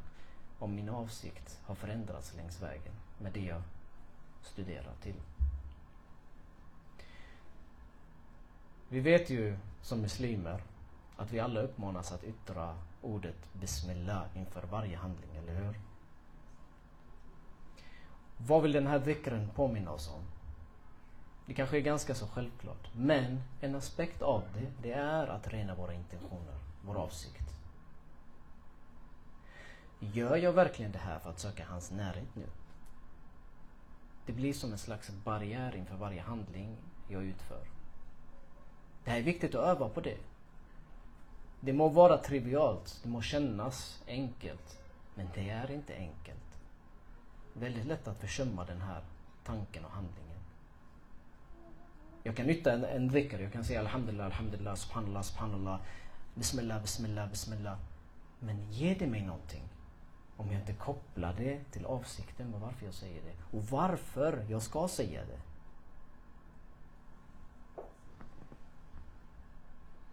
om 0.58 0.74
min 0.74 0.88
avsikt 0.88 1.60
har 1.64 1.74
förändrats 1.74 2.34
längs 2.34 2.62
vägen 2.62 2.92
med 3.18 3.32
det 3.32 3.40
jag 3.44 3.62
studerar 4.42 4.92
till. 5.02 5.14
Vi 8.88 9.00
vet 9.00 9.30
ju 9.30 9.58
som 9.82 10.00
muslimer 10.00 10.62
att 11.16 11.32
vi 11.32 11.40
alla 11.40 11.60
uppmanas 11.60 12.12
att 12.12 12.24
yttra 12.24 12.76
ordet 13.02 13.48
Bismillah 13.52 14.24
inför 14.34 14.62
varje 14.62 14.96
handling, 14.96 15.36
eller 15.36 15.54
hur? 15.54 15.80
Vad 18.36 18.62
vill 18.62 18.72
den 18.72 18.86
här 18.86 18.98
dhikren 18.98 19.50
påminna 19.54 19.90
oss 19.90 20.10
om? 20.10 20.22
Det 21.46 21.54
kanske 21.54 21.76
är 21.76 21.80
ganska 21.80 22.14
så 22.14 22.26
självklart. 22.26 22.88
Men 22.94 23.42
en 23.60 23.74
aspekt 23.74 24.22
av 24.22 24.42
det, 24.54 24.72
det 24.82 24.92
är 24.92 25.26
att 25.26 25.52
rena 25.52 25.74
våra 25.74 25.94
intentioner, 25.94 26.54
vår 26.82 26.96
avsikt. 26.96 27.46
Gör 30.00 30.36
jag 30.36 30.52
verkligen 30.52 30.92
det 30.92 30.98
här 30.98 31.18
för 31.18 31.30
att 31.30 31.40
söka 31.40 31.64
hans 31.64 31.90
närhet 31.90 32.34
nu? 32.34 32.46
Det 34.26 34.32
blir 34.32 34.52
som 34.52 34.72
en 34.72 34.78
slags 34.78 35.10
barriär 35.10 35.76
inför 35.76 35.96
varje 35.96 36.20
handling 36.20 36.76
jag 37.08 37.24
utför. 37.24 37.60
Det 39.04 39.10
här 39.10 39.18
är 39.18 39.22
viktigt 39.22 39.54
att 39.54 39.68
öva 39.68 39.88
på 39.88 40.00
det. 40.00 40.18
Det 41.60 41.72
må 41.72 41.88
vara 41.88 42.18
trivialt, 42.18 43.00
det 43.02 43.08
må 43.08 43.22
kännas 43.22 44.02
enkelt. 44.06 44.78
Men 45.14 45.28
det 45.34 45.50
är 45.50 45.70
inte 45.70 45.94
enkelt. 45.94 46.58
Väldigt 47.52 47.86
lätt 47.86 48.08
att 48.08 48.20
försumma 48.20 48.64
den 48.64 48.80
här 48.80 49.02
tanken 49.44 49.84
och 49.84 49.90
handlingen. 49.90 50.25
Jag 52.26 52.36
kan 52.36 52.46
nytta 52.46 52.72
en, 52.72 52.84
en 52.84 53.08
dhikr, 53.08 53.40
jag 53.40 53.52
kan 53.52 53.64
säga 53.64 53.80
Alhamdulillah, 53.80 54.26
Alhamdulillah, 54.26 54.74
Subhanallah, 54.74 55.22
Subhanallah, 55.22 55.80
Bismillah, 56.34 56.82
Bismillah, 56.82 57.30
Bismillah. 57.30 57.76
Men 58.40 58.72
ger 58.72 58.96
det 58.98 59.06
mig 59.06 59.22
någonting? 59.22 59.62
Om 60.36 60.52
jag 60.52 60.60
inte 60.60 60.72
kopplar 60.72 61.34
det 61.38 61.58
till 61.70 61.84
avsikten 61.86 62.50
med 62.50 62.60
varför 62.60 62.84
jag 62.84 62.94
säger 62.94 63.22
det. 63.22 63.56
Och 63.56 63.64
varför 63.64 64.46
jag 64.48 64.62
ska 64.62 64.88
säga 64.88 65.20
det. 65.20 65.40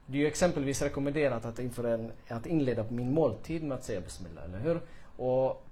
Det 0.05 0.17
är 0.17 0.21
ju 0.21 0.27
exempelvis 0.27 0.81
rekommenderat 0.81 1.45
att, 1.45 1.59
inför 1.59 1.83
en, 1.83 2.11
att 2.27 2.45
inleda 2.45 2.85
min 2.89 3.13
måltid 3.13 3.63
med 3.63 3.77
att 3.77 3.83
säga 3.83 4.01
Bismillah, 4.01 4.43
eller 4.45 4.59
hur? 4.59 4.81
Och 5.17 5.65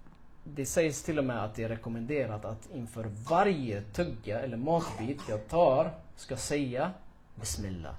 det 0.44 0.66
sägs 0.66 1.04
till 1.04 1.20
och 1.20 1.26
med 1.26 1.44
att 1.44 1.56
det 1.56 1.64
är 1.64 1.70
rekommenderat 1.70 2.46
att 2.46 2.70
inför 2.74 3.12
varje 3.30 3.82
tugga 3.82 4.40
eller 4.42 4.58
matbit 4.58 5.22
jag 5.30 5.48
tar 5.48 5.92
ska 6.22 6.38
säga 6.38 6.92
Bismillah. 7.36 7.94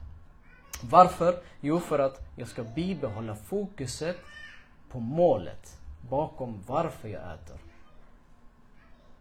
Varför? 0.83 1.43
Jo, 1.61 1.81
för 1.81 1.99
att 1.99 2.21
jag 2.37 2.49
ska 2.49 2.63
bibehålla 2.63 3.35
fokuset 3.35 4.17
på 4.89 5.01
målet 5.01 5.79
bakom 6.11 6.63
varför 6.67 7.09
jag 7.09 7.35
äter. 7.35 7.57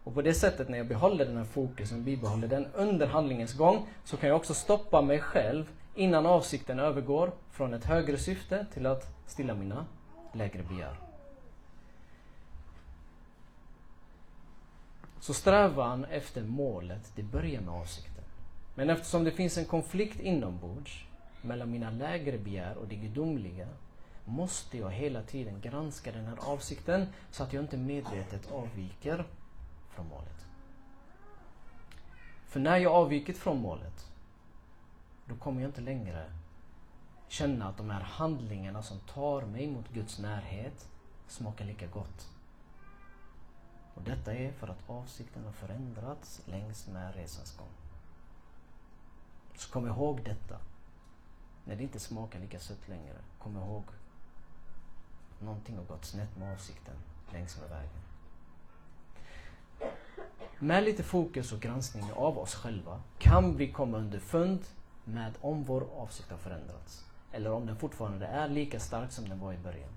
Och 0.04 0.14
på 0.14 0.22
det 0.22 0.34
sättet 0.34 0.68
när 0.68 0.78
jag 0.78 0.88
behåller 0.88 1.24
den 1.24 1.36
här 1.36 1.44
fokusen, 1.44 2.04
bibehåller 2.04 2.48
den 2.48 2.66
under 2.74 3.06
handlingens 3.06 3.54
gång, 3.54 3.86
så 4.04 4.16
kan 4.16 4.28
jag 4.28 4.36
också 4.36 4.54
stoppa 4.54 5.02
mig 5.02 5.20
själv 5.20 5.70
innan 5.94 6.26
avsikten 6.26 6.78
övergår 6.78 7.32
från 7.50 7.74
ett 7.74 7.84
högre 7.84 8.18
syfte 8.18 8.66
till 8.72 8.86
att 8.86 9.14
stilla 9.26 9.54
mina 9.54 9.86
lägre 10.32 10.62
begär. 10.62 10.96
Så 15.20 15.34
strävan 15.34 16.04
efter 16.04 16.42
målet, 16.42 17.12
det 17.14 17.22
börjar 17.22 17.60
med 17.60 17.74
avsikten. 17.74 18.11
Men 18.74 18.90
eftersom 18.90 19.24
det 19.24 19.30
finns 19.30 19.58
en 19.58 19.64
konflikt 19.64 20.20
inombords 20.20 21.04
mellan 21.42 21.70
mina 21.70 21.90
lägre 21.90 22.38
begär 22.38 22.76
och 22.76 22.88
det 22.88 22.96
gudomliga 22.96 23.68
måste 24.24 24.78
jag 24.78 24.90
hela 24.90 25.22
tiden 25.22 25.60
granska 25.60 26.12
den 26.12 26.26
här 26.26 26.36
avsikten 26.40 27.06
så 27.30 27.42
att 27.42 27.52
jag 27.52 27.64
inte 27.64 27.76
medvetet 27.76 28.52
avviker 28.52 29.24
från 29.90 30.08
målet. 30.08 30.46
För 32.46 32.60
när 32.60 32.76
jag 32.76 32.92
avvikit 32.92 33.38
från 33.38 33.60
målet, 33.60 34.10
då 35.26 35.34
kommer 35.34 35.60
jag 35.60 35.68
inte 35.68 35.80
längre 35.80 36.32
känna 37.28 37.68
att 37.68 37.76
de 37.76 37.90
här 37.90 38.00
handlingarna 38.00 38.82
som 38.82 39.00
tar 39.00 39.42
mig 39.42 39.66
mot 39.66 39.88
Guds 39.88 40.18
närhet 40.18 40.88
smakar 41.28 41.64
lika 41.64 41.86
gott. 41.86 42.28
Och 43.94 44.02
detta 44.02 44.34
är 44.34 44.52
för 44.52 44.68
att 44.68 44.90
avsikten 44.90 45.44
har 45.44 45.52
förändrats 45.52 46.42
längs 46.46 46.86
med 46.86 47.14
resans 47.14 47.56
gång. 47.56 47.81
Så 49.56 49.72
kom 49.72 49.86
ihåg 49.86 50.22
detta. 50.24 50.58
När 51.64 51.76
det 51.76 51.82
inte 51.82 52.00
smakar 52.00 52.40
lika 52.40 52.60
sött 52.60 52.88
längre, 52.88 53.16
kom 53.38 53.56
ihåg 53.56 53.84
någonting 55.42 55.76
har 55.76 55.84
gått 55.84 56.04
snett 56.04 56.36
med 56.36 56.52
avsikten 56.52 56.94
längs 57.32 57.60
med 57.60 57.70
vägen. 57.70 58.02
Med 60.58 60.84
lite 60.84 61.02
fokus 61.02 61.52
och 61.52 61.60
granskning 61.60 62.12
av 62.12 62.38
oss 62.38 62.54
själva 62.54 63.02
kan 63.18 63.56
vi 63.56 63.72
komma 63.72 63.98
underfund 63.98 64.64
med 65.04 65.32
om 65.40 65.64
vår 65.64 65.86
avsikt 65.96 66.30
har 66.30 66.38
förändrats. 66.38 67.04
Eller 67.32 67.52
om 67.52 67.66
den 67.66 67.76
fortfarande 67.76 68.26
är 68.26 68.48
lika 68.48 68.80
stark 68.80 69.12
som 69.12 69.28
den 69.28 69.40
var 69.40 69.52
i 69.52 69.58
början. 69.58 69.90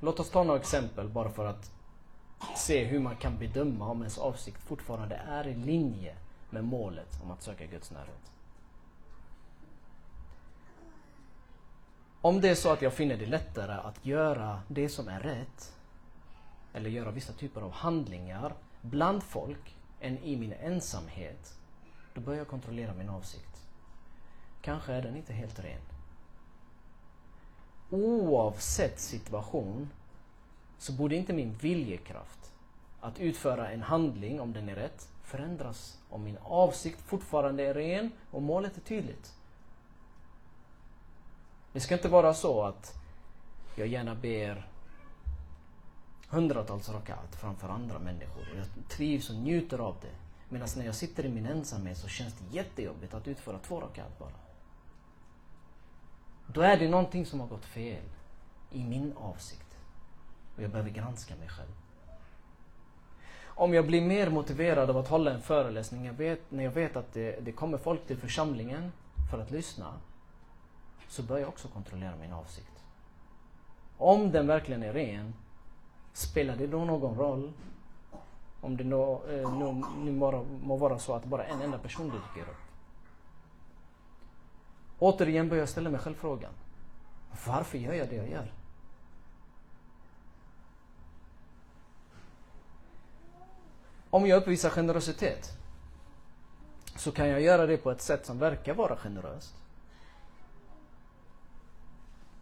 Låt 0.00 0.20
oss 0.20 0.30
ta 0.30 0.44
några 0.44 0.60
exempel 0.60 1.08
bara 1.08 1.30
för 1.30 1.46
att 1.46 1.72
se 2.56 2.84
hur 2.84 3.00
man 3.00 3.16
kan 3.16 3.38
bedöma 3.38 3.88
om 3.88 3.98
ens 3.98 4.18
avsikt 4.18 4.62
fortfarande 4.62 5.14
är 5.14 5.46
i 5.46 5.54
linje 5.54 6.16
med 6.52 6.64
målet 6.64 7.20
om 7.22 7.30
att 7.30 7.42
söka 7.42 7.66
Guds 7.66 7.90
närhet. 7.90 8.32
Om 12.20 12.40
det 12.40 12.48
är 12.48 12.54
så 12.54 12.72
att 12.72 12.82
jag 12.82 12.94
finner 12.94 13.16
det 13.16 13.26
lättare 13.26 13.72
att 13.72 14.06
göra 14.06 14.62
det 14.68 14.88
som 14.88 15.08
är 15.08 15.20
rätt 15.20 15.74
eller 16.72 16.90
göra 16.90 17.10
vissa 17.10 17.32
typer 17.32 17.60
av 17.60 17.72
handlingar 17.72 18.54
bland 18.80 19.22
folk 19.22 19.76
än 20.00 20.18
i 20.18 20.36
min 20.36 20.52
ensamhet, 20.52 21.58
då 22.14 22.20
börjar 22.20 22.38
jag 22.38 22.48
kontrollera 22.48 22.94
min 22.94 23.08
avsikt. 23.08 23.66
Kanske 24.62 24.92
är 24.92 25.02
den 25.02 25.16
inte 25.16 25.32
helt 25.32 25.60
ren. 25.60 25.80
Oavsett 27.90 29.00
situation 29.00 29.90
så 30.78 30.92
borde 30.92 31.16
inte 31.16 31.32
min 31.32 31.54
viljekraft 31.54 32.52
att 33.00 33.20
utföra 33.20 33.70
en 33.70 33.82
handling, 33.82 34.40
om 34.40 34.52
den 34.52 34.68
är 34.68 34.74
rätt, 34.74 35.08
förändras 35.30 35.98
om 36.08 36.24
min 36.24 36.38
avsikt 36.42 37.00
fortfarande 37.00 37.62
är 37.62 37.74
ren 37.74 38.10
och 38.30 38.42
målet 38.42 38.76
är 38.76 38.80
tydligt. 38.80 39.34
Det 41.72 41.80
ska 41.80 41.94
inte 41.94 42.08
vara 42.08 42.34
så 42.34 42.62
att 42.62 42.94
jag 43.76 43.86
gärna 43.86 44.14
ber 44.14 44.68
hundratals 46.28 46.88
rakat 46.88 47.36
framför 47.36 47.68
andra 47.68 47.98
människor. 47.98 48.44
Jag 48.56 48.88
trivs 48.88 49.30
och 49.30 49.36
njuter 49.36 49.78
av 49.78 49.96
det. 50.00 50.14
Medan 50.48 50.68
när 50.76 50.84
jag 50.84 50.94
sitter 50.94 51.26
i 51.26 51.28
min 51.28 51.46
ensamhet 51.46 51.98
så 51.98 52.08
känns 52.08 52.34
det 52.34 52.56
jättejobbigt 52.56 53.14
att 53.14 53.28
utföra 53.28 53.58
två 53.58 53.80
rakat 53.80 54.18
bara. 54.18 54.40
Då 56.46 56.60
är 56.60 56.76
det 56.76 56.88
någonting 56.88 57.26
som 57.26 57.40
har 57.40 57.46
gått 57.46 57.64
fel 57.64 58.04
i 58.70 58.84
min 58.84 59.12
avsikt. 59.16 59.76
Och 60.56 60.62
jag 60.62 60.70
behöver 60.70 60.90
granska 60.90 61.36
mig 61.36 61.48
själv. 61.48 61.72
Om 63.60 63.74
jag 63.74 63.86
blir 63.86 64.00
mer 64.00 64.30
motiverad 64.30 64.90
av 64.90 64.96
att 64.96 65.08
hålla 65.08 65.30
en 65.30 65.40
föreläsning, 65.40 66.04
jag 66.04 66.12
vet, 66.12 66.50
när 66.50 66.64
jag 66.64 66.70
vet 66.70 66.96
att 66.96 67.12
det, 67.12 67.44
det 67.44 67.52
kommer 67.52 67.78
folk 67.78 68.06
till 68.06 68.16
församlingen 68.16 68.92
för 69.30 69.38
att 69.38 69.50
lyssna, 69.50 69.94
så 71.08 71.22
bör 71.22 71.38
jag 71.38 71.48
också 71.48 71.68
kontrollera 71.68 72.16
min 72.20 72.32
avsikt. 72.32 72.84
Om 73.98 74.30
den 74.30 74.46
verkligen 74.46 74.82
är 74.82 74.92
ren, 74.92 75.34
spelar 76.12 76.56
det 76.56 76.66
då 76.66 76.84
någon 76.84 77.18
roll 77.18 77.52
om 78.60 78.76
det 78.76 78.84
nå, 78.84 79.22
eh, 79.28 79.58
nu, 79.58 79.84
nu 80.04 80.12
må, 80.12 80.44
må 80.62 80.76
vara 80.76 80.98
så 80.98 81.14
att 81.14 81.24
bara 81.24 81.44
en 81.44 81.62
enda 81.62 81.78
person 81.78 82.06
dyker 82.06 82.50
upp? 82.50 82.56
Återigen 84.98 85.48
börjar 85.48 85.62
jag 85.62 85.68
ställa 85.68 85.90
mig 85.90 86.00
själv 86.00 86.14
frågan. 86.14 86.52
Varför 87.46 87.78
gör 87.78 87.92
jag 87.92 88.08
det 88.08 88.16
jag 88.16 88.30
gör? 88.30 88.52
Om 94.10 94.26
jag 94.26 94.36
uppvisar 94.36 94.70
generositet 94.70 95.56
så 96.96 97.12
kan 97.12 97.28
jag 97.28 97.40
göra 97.40 97.66
det 97.66 97.76
på 97.76 97.90
ett 97.90 98.00
sätt 98.00 98.26
som 98.26 98.38
verkar 98.38 98.74
vara 98.74 98.96
generöst. 98.96 99.54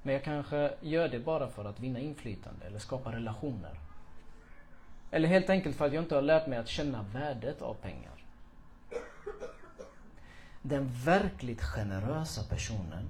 Men 0.03 0.15
jag 0.15 0.25
kanske 0.25 0.75
gör 0.81 1.09
det 1.09 1.19
bara 1.19 1.49
för 1.49 1.65
att 1.65 1.81
vinna 1.81 1.99
inflytande 1.99 2.67
eller 2.67 2.79
skapa 2.79 3.13
relationer. 3.13 3.81
Eller 5.11 5.29
helt 5.29 5.51
enkelt 5.51 5.77
för 5.77 5.87
att 5.87 5.93
jag 5.93 6.03
inte 6.03 6.15
har 6.15 6.23
lärt 6.23 6.47
mig 6.47 6.59
att 6.59 6.69
känna 6.69 7.03
värdet 7.03 7.63
av 7.63 7.75
pengar. 7.75 8.13
den 10.63 10.89
verkligt 11.05 11.63
generösa 11.63 12.43
personen 12.49 13.09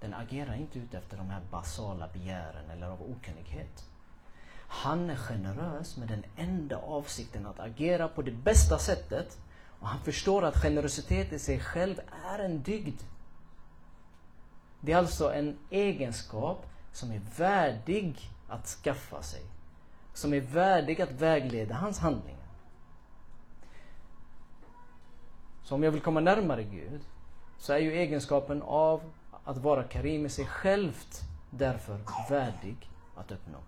den 0.00 0.14
agerar 0.14 0.54
inte 0.54 0.78
ut 0.78 0.94
efter 0.94 1.16
de 1.16 1.30
här 1.30 1.40
basala 1.50 2.08
begären 2.12 2.70
eller 2.70 2.86
av 2.86 3.02
okunnighet. 3.02 3.84
Han 4.68 5.10
är 5.10 5.16
generös 5.16 5.96
med 5.96 6.08
den 6.08 6.24
enda 6.36 6.76
avsikten 6.76 7.46
att 7.46 7.60
agera 7.60 8.08
på 8.08 8.22
det 8.22 8.30
bästa 8.30 8.78
sättet 8.78 9.38
och 9.80 9.88
han 9.88 10.00
förstår 10.00 10.44
att 10.44 10.62
generositet 10.62 11.32
i 11.32 11.38
sig 11.38 11.60
själv 11.60 12.00
är 12.24 12.38
en 12.38 12.62
dygd. 12.62 13.00
Det 14.80 14.92
är 14.92 14.96
alltså 14.96 15.32
en 15.32 15.58
egenskap 15.70 16.66
som 16.92 17.12
är 17.12 17.20
värdig 17.36 18.30
att 18.48 18.66
skaffa 18.66 19.22
sig. 19.22 19.42
Som 20.14 20.34
är 20.34 20.40
värdig 20.40 21.02
att 21.02 21.10
vägleda 21.10 21.74
hans 21.74 21.98
handlingar. 21.98 22.46
Så 25.62 25.74
om 25.74 25.82
jag 25.82 25.90
vill 25.90 26.00
komma 26.00 26.20
närmare 26.20 26.64
Gud 26.64 27.00
så 27.58 27.72
är 27.72 27.78
ju 27.78 27.92
egenskapen 27.92 28.62
av 28.62 29.12
att 29.44 29.58
vara 29.58 29.82
karim 29.82 30.26
i 30.26 30.28
sig 30.28 30.46
självt 30.46 31.20
därför 31.50 32.00
värdig 32.30 32.90
att 33.16 33.32
uppnå. 33.32 33.58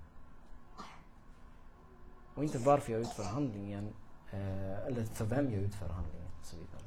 Och 2.39 2.45
inte 2.45 2.59
varför 2.59 2.93
jag 2.93 3.01
utför 3.01 3.25
handlingen 3.25 3.95
eh, 4.31 4.87
eller 4.87 5.05
för 5.05 5.25
vem 5.25 5.53
jag 5.53 5.63
utför 5.63 5.89
handlingen 5.89 6.29
och 6.41 6.47
så 6.47 6.57
vidare. 6.57 6.83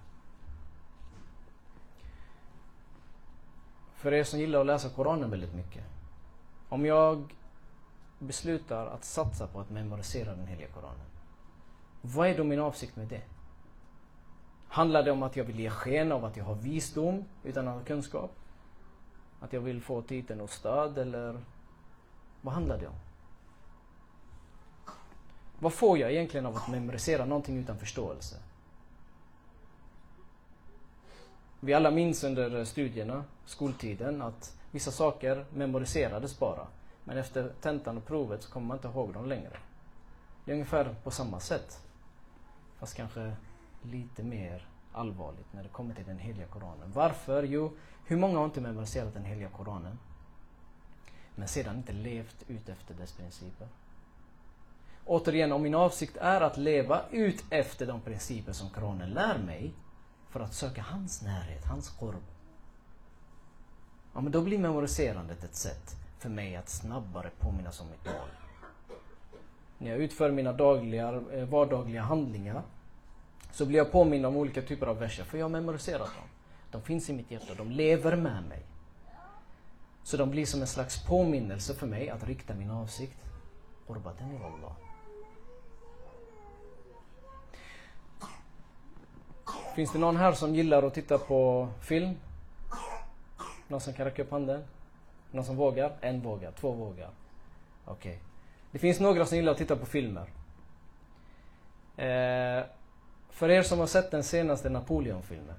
För 3.95 4.13
er 4.13 4.23
som 4.23 4.39
gillar 4.39 4.59
att 4.59 4.65
läsa 4.65 4.89
Koranen 4.89 5.31
väldigt 5.31 5.53
mycket. 5.53 5.83
Om 6.69 6.85
jag 6.85 7.35
beslutar 8.19 8.85
att 8.85 9.03
satsa 9.03 9.47
på 9.47 9.59
att 9.59 9.69
memorisera 9.69 10.35
den 10.35 10.47
heliga 10.47 10.67
Koranen. 10.67 11.05
Vad 12.01 12.27
är 12.27 12.37
då 12.37 12.43
min 12.43 12.59
avsikt 12.59 12.95
med 12.95 13.07
det? 13.07 13.21
Handlar 14.67 15.03
det 15.03 15.11
om 15.11 15.23
att 15.23 15.35
jag 15.35 15.43
vill 15.43 15.59
ge 15.59 15.69
sken 15.69 16.11
av 16.11 16.25
att 16.25 16.37
jag 16.37 16.45
har 16.45 16.55
visdom 16.55 17.25
utan 17.43 17.67
att 17.67 17.73
ha 17.73 17.83
kunskap? 17.83 18.31
Att 19.39 19.53
jag 19.53 19.61
vill 19.61 19.81
få 19.81 20.01
titeln 20.01 20.41
och 20.41 20.49
stöd 20.49 20.97
eller 20.97 21.41
vad 22.41 22.53
handlar 22.53 22.77
det 22.77 22.87
om? 22.87 23.10
Vad 25.61 25.73
får 25.73 25.97
jag 25.97 26.11
egentligen 26.11 26.45
av 26.45 26.57
att 26.57 26.67
memorisera 26.67 27.25
någonting 27.25 27.57
utan 27.57 27.77
förståelse? 27.77 28.35
Vi 31.59 31.73
alla 31.73 31.91
minns 31.91 32.23
under 32.23 32.65
studierna, 32.65 33.23
skoltiden, 33.45 34.21
att 34.21 34.57
vissa 34.71 34.91
saker 34.91 35.45
memoriserades 35.53 36.39
bara. 36.39 36.67
Men 37.03 37.17
efter 37.17 37.51
tentan 37.61 37.97
och 37.97 38.05
provet 38.05 38.43
så 38.43 38.51
kommer 38.51 38.67
man 38.67 38.77
inte 38.77 38.87
ihåg 38.87 39.13
dem 39.13 39.25
längre. 39.25 39.57
Det 40.45 40.51
är 40.51 40.53
ungefär 40.53 40.95
på 41.03 41.11
samma 41.11 41.39
sätt. 41.39 41.79
Fast 42.79 42.95
kanske 42.95 43.35
lite 43.81 44.23
mer 44.23 44.67
allvarligt 44.91 45.53
när 45.53 45.63
det 45.63 45.69
kommer 45.69 45.95
till 45.95 46.05
den 46.05 46.19
heliga 46.19 46.47
Koranen. 46.47 46.91
Varför? 46.93 47.43
Jo, 47.43 47.71
hur 48.05 48.17
många 48.17 48.37
har 48.37 48.45
inte 48.45 48.61
memoriserat 48.61 49.13
den 49.13 49.25
heliga 49.25 49.49
Koranen? 49.49 49.99
Men 51.35 51.47
sedan 51.47 51.77
inte 51.77 51.93
levt 51.93 52.43
ut 52.47 52.69
efter 52.69 52.93
dess 52.93 53.11
principer. 53.11 53.67
Återigen, 55.11 55.51
om 55.51 55.61
min 55.61 55.75
avsikt 55.75 56.17
är 56.17 56.41
att 56.41 56.57
leva 56.57 57.01
ut 57.11 57.43
efter 57.49 57.85
de 57.85 58.01
principer 58.01 58.53
som 58.53 58.69
Koranen 58.69 59.09
lär 59.09 59.37
mig 59.37 59.73
för 60.29 60.39
att 60.39 60.53
söka 60.53 60.81
hans 60.81 61.21
närhet, 61.21 61.65
hans 61.65 61.89
korv. 61.89 62.23
Ja, 64.13 64.21
men 64.21 64.31
då 64.31 64.41
blir 64.41 64.57
memoriserandet 64.57 65.43
ett 65.43 65.55
sätt 65.55 65.95
för 66.19 66.29
mig 66.29 66.55
att 66.55 66.69
snabbare 66.69 67.29
påminnas 67.39 67.81
om 67.81 67.87
mitt 67.89 68.05
mål. 68.05 68.29
När 69.77 69.89
jag 69.89 69.99
utför 69.99 70.31
mina 70.31 70.53
dagliga, 70.53 71.21
eh, 71.33 71.45
vardagliga 71.45 72.01
handlingar 72.01 72.61
så 73.51 73.65
blir 73.65 73.77
jag 73.77 73.91
påmind 73.91 74.25
om 74.25 74.37
olika 74.37 74.61
typer 74.61 74.87
av 74.87 74.99
verser, 74.99 75.23
för 75.23 75.37
jag 75.37 75.45
har 75.45 75.49
memoriserat 75.49 75.99
dem. 75.99 76.29
De 76.71 76.81
finns 76.81 77.09
i 77.09 77.13
mitt 77.13 77.31
hjärta, 77.31 77.53
de 77.57 77.71
lever 77.71 78.15
med 78.15 78.43
mig. 78.43 78.65
Så 80.03 80.17
de 80.17 80.29
blir 80.29 80.45
som 80.45 80.61
en 80.61 80.67
slags 80.67 81.05
påminnelse 81.05 81.73
för 81.73 81.87
mig 81.87 82.09
att 82.09 82.23
rikta 82.23 82.53
min 82.53 82.71
avsikt. 82.71 83.17
Qurbaten 83.87 84.35
Allah. 84.35 84.90
Finns 89.75 89.91
det 89.91 89.99
någon 89.99 90.17
här 90.17 90.33
som 90.33 90.55
gillar 90.55 90.83
att 90.83 90.93
titta 90.93 91.17
på 91.17 91.69
film? 91.81 92.15
Någon 93.67 93.81
som 93.81 93.93
kan 93.93 94.05
räcka 94.05 94.21
upp 94.21 94.31
handen? 94.31 94.63
Någon 95.31 95.45
som 95.45 95.55
vågar? 95.55 95.91
En 96.01 96.21
vågar, 96.21 96.51
två 96.51 96.71
vågar. 96.71 97.09
Okej. 97.85 98.11
Okay. 98.11 98.17
Det 98.71 98.79
finns 98.79 98.99
några 98.99 99.25
som 99.25 99.37
gillar 99.37 99.51
att 99.51 99.57
titta 99.57 99.75
på 99.75 99.85
filmer. 99.85 100.29
Eh, 101.97 102.65
för 103.29 103.49
er 103.49 103.63
som 103.63 103.79
har 103.79 103.87
sett 103.87 104.11
den 104.11 104.23
senaste 104.23 104.69
Napoleon-filmen 104.69 105.55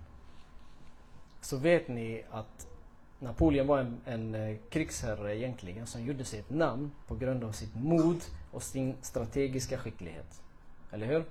så 1.40 1.56
vet 1.56 1.88
ni 1.88 2.24
att 2.30 2.66
Napoleon 3.18 3.66
var 3.66 3.78
en, 3.78 4.00
en 4.04 4.34
eh, 4.34 4.56
krigsherre 4.70 5.36
egentligen 5.36 5.86
som 5.86 6.04
gjorde 6.04 6.24
sig 6.24 6.38
ett 6.38 6.50
namn 6.50 6.90
på 7.06 7.14
grund 7.14 7.44
av 7.44 7.52
sitt 7.52 7.74
mod 7.74 8.20
och 8.50 8.62
sin 8.62 8.96
strategiska 9.00 9.78
skicklighet. 9.78 10.42
Eller 10.90 11.06
hur? 11.06 11.24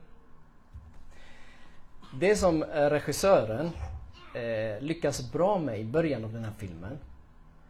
Det 2.20 2.36
som 2.36 2.64
eh, 2.64 2.90
regissören 2.90 3.72
eh, 4.36 4.82
lyckas 4.82 5.32
bra 5.32 5.60
med 5.60 5.80
i 5.80 5.86
början 5.86 6.26
av 6.26 6.34
den 6.34 6.44
här 6.44 6.54
filmen 6.58 6.98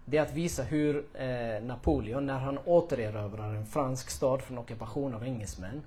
det 0.06 0.17
är 0.17 0.21
att 0.21 0.34
visa 0.34 0.63
hur 0.63 1.06
eh, 1.13 1.63
Napoleon, 1.63 2.25
när 2.25 2.39
han 2.39 2.58
återerövrar 2.65 3.54
en 3.54 3.65
fransk 3.65 4.10
stad 4.10 4.41
från 4.41 4.58
ockupation 4.58 5.13
av 5.13 5.23
engelsmän, 5.23 5.82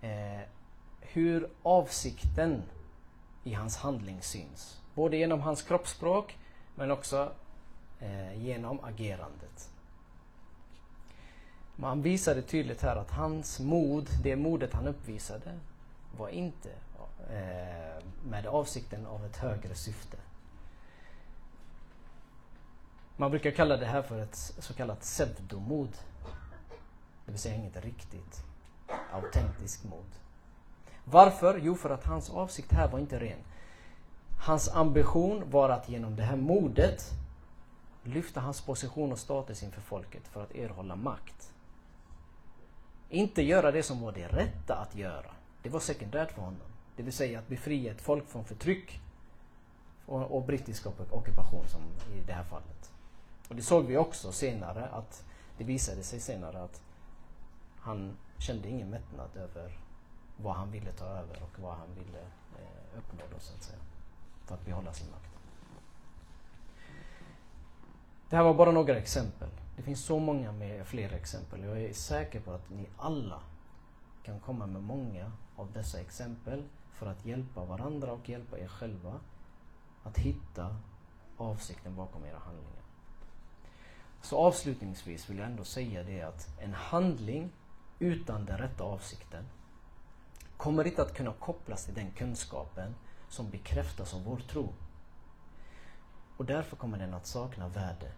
eh, 0.00 0.40
hur 1.00 1.48
avsikten 1.62 2.62
i 3.44 3.52
hans 3.52 3.76
handling 3.76 4.22
syns. 4.22 4.80
Både 4.94 5.16
genom 5.16 5.40
hans 5.40 5.62
kroppsspråk 5.62 6.38
men 6.74 6.90
också 6.90 7.32
eh, 8.00 8.44
genom 8.44 8.80
agerandet. 8.84 9.70
Man 11.76 12.02
visade 12.02 12.42
tydligt 12.42 12.82
här 12.82 12.96
att 12.96 13.10
hans 13.10 13.60
mod, 13.60 14.08
det 14.22 14.36
modet 14.36 14.72
han 14.72 14.86
uppvisade, 14.86 15.58
var 16.18 16.28
inte 16.28 16.68
Eh, 17.30 18.04
med 18.24 18.46
avsikten 18.46 19.06
av 19.06 19.24
ett 19.24 19.36
högre 19.36 19.74
syfte. 19.74 20.16
Man 23.16 23.30
brukar 23.30 23.50
kalla 23.50 23.76
det 23.76 23.86
här 23.86 24.02
för 24.02 24.18
ett 24.18 24.36
så 24.36 24.74
kallat 24.74 25.00
pseudomod. 25.00 25.92
Det 27.24 27.32
vill 27.32 27.40
säga 27.40 27.54
inget 27.54 27.84
riktigt 27.84 28.44
autentiskt 29.12 29.84
mod. 29.84 30.06
Varför? 31.04 31.60
Jo, 31.62 31.74
för 31.74 31.90
att 31.90 32.04
hans 32.04 32.30
avsikt 32.30 32.72
här 32.72 32.88
var 32.88 32.98
inte 32.98 33.18
ren. 33.20 33.38
Hans 34.40 34.68
ambition 34.68 35.50
var 35.50 35.68
att 35.68 35.88
genom 35.88 36.16
det 36.16 36.22
här 36.22 36.36
modet 36.36 37.10
lyfta 38.02 38.40
hans 38.40 38.60
position 38.60 39.12
och 39.12 39.18
status 39.18 39.62
inför 39.62 39.80
folket 39.80 40.28
för 40.28 40.42
att 40.42 40.54
erhålla 40.54 40.96
makt. 40.96 41.52
Inte 43.08 43.42
göra 43.42 43.70
det 43.70 43.82
som 43.82 44.00
var 44.00 44.12
det 44.12 44.28
rätta 44.28 44.74
att 44.74 44.94
göra. 44.94 45.30
Det 45.62 45.68
var 45.68 45.80
sekundärt 45.80 46.32
för 46.32 46.42
honom. 46.42 46.67
Det 46.98 47.04
vill 47.04 47.12
säga 47.12 47.38
att 47.38 47.48
befria 47.48 47.92
ett 47.92 48.00
folk 48.00 48.28
från 48.28 48.44
förtryck 48.44 49.00
och, 50.06 50.36
och 50.36 50.42
brittisk 50.42 50.86
ockupation 51.10 51.68
som 51.68 51.82
i 52.14 52.20
det 52.26 52.32
här 52.32 52.44
fallet. 52.44 52.92
Och 53.48 53.56
det 53.56 53.62
såg 53.62 53.86
vi 53.86 53.96
också 53.96 54.32
senare 54.32 54.88
att 54.88 55.24
det 55.58 55.64
visade 55.64 56.02
sig 56.02 56.20
senare 56.20 56.62
att 56.62 56.82
han 57.78 58.16
kände 58.38 58.68
ingen 58.68 58.90
mättnad 58.90 59.36
över 59.36 59.78
vad 60.36 60.54
han 60.54 60.70
ville 60.70 60.92
ta 60.92 61.04
över 61.04 61.42
och 61.42 61.58
vad 61.58 61.74
han 61.74 61.94
ville 61.94 62.20
eh, 62.58 62.98
uppnå 62.98 63.24
då, 63.32 63.38
så 63.38 63.54
att 63.54 63.62
säga. 63.62 63.78
För 64.44 64.54
att 64.54 64.64
behålla 64.64 64.92
sin 64.92 65.10
makt. 65.10 65.34
Det 68.30 68.36
här 68.36 68.44
var 68.44 68.54
bara 68.54 68.70
några 68.70 68.96
exempel. 68.96 69.48
Det 69.76 69.82
finns 69.82 70.04
så 70.04 70.18
många 70.18 70.52
med 70.52 70.86
fler 70.86 71.12
exempel. 71.12 71.64
Jag 71.64 71.82
är 71.82 71.92
säker 71.92 72.40
på 72.40 72.52
att 72.52 72.70
ni 72.70 72.86
alla 72.96 73.40
kan 74.22 74.40
komma 74.40 74.66
med 74.66 74.82
många 74.82 75.32
av 75.56 75.72
dessa 75.72 76.00
exempel 76.00 76.64
för 76.98 77.06
att 77.06 77.24
hjälpa 77.24 77.64
varandra 77.64 78.12
och 78.12 78.28
hjälpa 78.28 78.58
er 78.58 78.68
själva 78.68 79.20
att 80.02 80.18
hitta 80.18 80.76
avsikten 81.36 81.96
bakom 81.96 82.24
era 82.24 82.38
handlingar. 82.38 82.82
Så 84.22 84.38
avslutningsvis 84.38 85.30
vill 85.30 85.38
jag 85.38 85.46
ändå 85.46 85.64
säga 85.64 86.02
det 86.02 86.22
att 86.22 86.60
en 86.60 86.74
handling 86.74 87.50
utan 87.98 88.44
den 88.44 88.58
rätta 88.58 88.84
avsikten 88.84 89.44
kommer 90.56 90.86
inte 90.86 91.02
att 91.02 91.14
kunna 91.14 91.32
kopplas 91.32 91.84
till 91.84 91.94
den 91.94 92.10
kunskapen 92.10 92.94
som 93.28 93.50
bekräftas 93.50 94.14
av 94.14 94.24
vår 94.24 94.36
tro. 94.36 94.74
Och 96.36 96.44
därför 96.44 96.76
kommer 96.76 96.98
den 96.98 97.14
att 97.14 97.26
sakna 97.26 97.68
värde. 97.68 98.12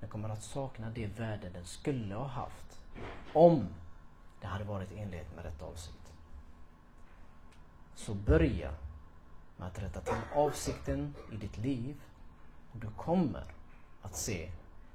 Den 0.00 0.08
kommer 0.08 0.28
att 0.28 0.42
sakna 0.42 0.90
det 0.90 1.06
värde 1.06 1.50
den 1.50 1.64
skulle 1.64 2.14
ha 2.14 2.26
haft 2.26 2.80
om 3.32 3.66
det 4.40 4.46
hade 4.46 4.64
varit 4.64 4.92
i 4.92 4.98
enlighet 4.98 5.36
med 5.36 5.44
rätt 5.44 5.62
avsikt. 5.62 6.03
Så 7.94 8.14
börja 8.14 8.70
med 9.56 9.68
att 9.68 9.82
rätta 9.82 10.00
till 10.00 10.14
avsikten 10.34 11.14
i 11.32 11.36
ditt 11.36 11.58
liv 11.58 12.00
och 12.72 12.78
du 12.78 12.90
kommer 12.90 13.44
att 14.02 14.16
se 14.16 14.50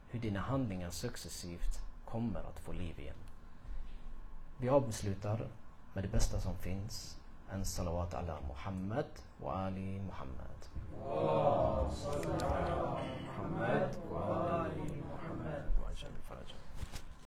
hur 0.10 0.20
dina 0.20 0.40
handlingar 0.40 0.90
successivt 0.90 1.80
kommer 2.06 2.40
att 2.40 2.60
få 2.60 2.72
liv 2.72 3.00
igen. 3.00 3.16
Vi 4.58 4.70
avslutar 4.70 5.48
med 5.94 6.04
det 6.04 6.08
bästa 6.08 6.40
som 6.40 6.56
finns. 6.56 7.18
En 7.52 7.66
salawat 7.66 8.14
ala 8.14 8.38
Muhammad 8.48 9.06
wa 9.42 9.54
Ali 9.54 10.00
Muhammad. 10.00 10.60
Wow. 11.04 11.94